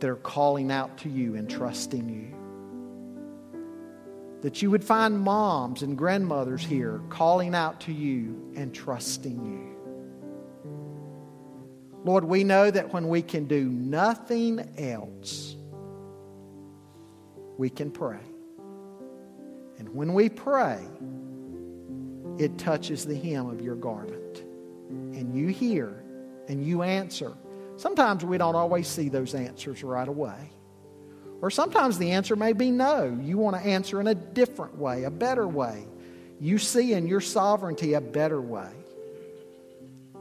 that 0.00 0.10
are 0.10 0.16
calling 0.16 0.72
out 0.72 0.98
to 0.98 1.08
you 1.08 1.36
and 1.36 1.48
trusting 1.48 2.08
you 2.08 2.33
that 4.44 4.60
you 4.60 4.70
would 4.70 4.84
find 4.84 5.18
moms 5.18 5.80
and 5.80 5.96
grandmothers 5.96 6.62
here 6.62 7.00
calling 7.08 7.54
out 7.54 7.80
to 7.80 7.94
you 7.94 8.52
and 8.54 8.74
trusting 8.74 9.42
you. 9.42 9.74
Lord, 12.04 12.24
we 12.24 12.44
know 12.44 12.70
that 12.70 12.92
when 12.92 13.08
we 13.08 13.22
can 13.22 13.46
do 13.46 13.64
nothing 13.64 14.60
else, 14.76 15.56
we 17.56 17.70
can 17.70 17.90
pray. 17.90 18.20
And 19.78 19.88
when 19.94 20.12
we 20.12 20.28
pray, 20.28 20.86
it 22.36 22.58
touches 22.58 23.06
the 23.06 23.16
hem 23.16 23.48
of 23.48 23.62
your 23.62 23.76
garment. 23.76 24.40
And 24.90 25.34
you 25.34 25.48
hear 25.48 26.04
and 26.48 26.62
you 26.62 26.82
answer. 26.82 27.32
Sometimes 27.78 28.26
we 28.26 28.36
don't 28.36 28.56
always 28.56 28.88
see 28.88 29.08
those 29.08 29.34
answers 29.34 29.82
right 29.82 30.06
away. 30.06 30.50
Or 31.44 31.50
sometimes 31.50 31.98
the 31.98 32.12
answer 32.12 32.36
may 32.36 32.54
be 32.54 32.70
no. 32.70 33.18
You 33.20 33.36
want 33.36 33.54
to 33.54 33.62
answer 33.62 34.00
in 34.00 34.06
a 34.06 34.14
different 34.14 34.78
way, 34.78 35.04
a 35.04 35.10
better 35.10 35.46
way. 35.46 35.86
You 36.40 36.56
see 36.56 36.94
in 36.94 37.06
your 37.06 37.20
sovereignty 37.20 37.92
a 37.92 38.00
better 38.00 38.40
way. 38.40 38.70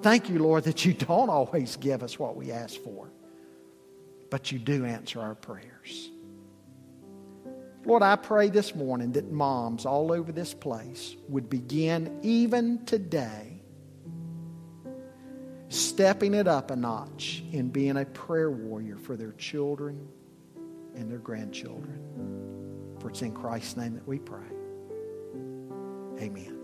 Thank 0.02 0.30
you, 0.30 0.40
Lord, 0.40 0.66
that 0.66 0.84
you 0.84 0.92
don't 0.94 1.30
always 1.30 1.78
give 1.78 2.04
us 2.04 2.20
what 2.20 2.36
we 2.36 2.52
ask 2.52 2.78
for, 2.78 3.10
but 4.30 4.52
you 4.52 4.60
do 4.60 4.84
answer 4.84 5.22
our 5.22 5.34
prayers. 5.34 6.12
Lord, 7.86 8.04
I 8.04 8.18
pray 8.18 8.50
this 8.50 8.76
morning 8.76 9.14
that 9.14 9.32
moms 9.32 9.86
all 9.86 10.12
over 10.12 10.34
this 10.34 10.54
place 10.54 11.16
would 11.30 11.50
begin 11.50 12.20
even 12.22 12.84
today 12.84 13.62
stepping 15.70 16.34
it 16.34 16.50
up 16.50 16.70
a 16.70 16.76
notch 16.76 17.46
in 17.54 17.70
being 17.70 17.96
a 17.96 18.04
prayer 18.04 18.52
warrior 18.52 18.98
for 18.98 19.16
their 19.16 19.32
children 19.32 20.10
and 20.96 21.10
their 21.10 21.20
grandchildren. 21.20 22.00
For 23.00 23.10
it's 23.10 23.22
in 23.22 23.34
Christ's 23.34 23.78
name 23.78 23.94
that 23.96 24.08
we 24.08 24.20
pray. 24.20 24.40
Amen. 26.20 26.63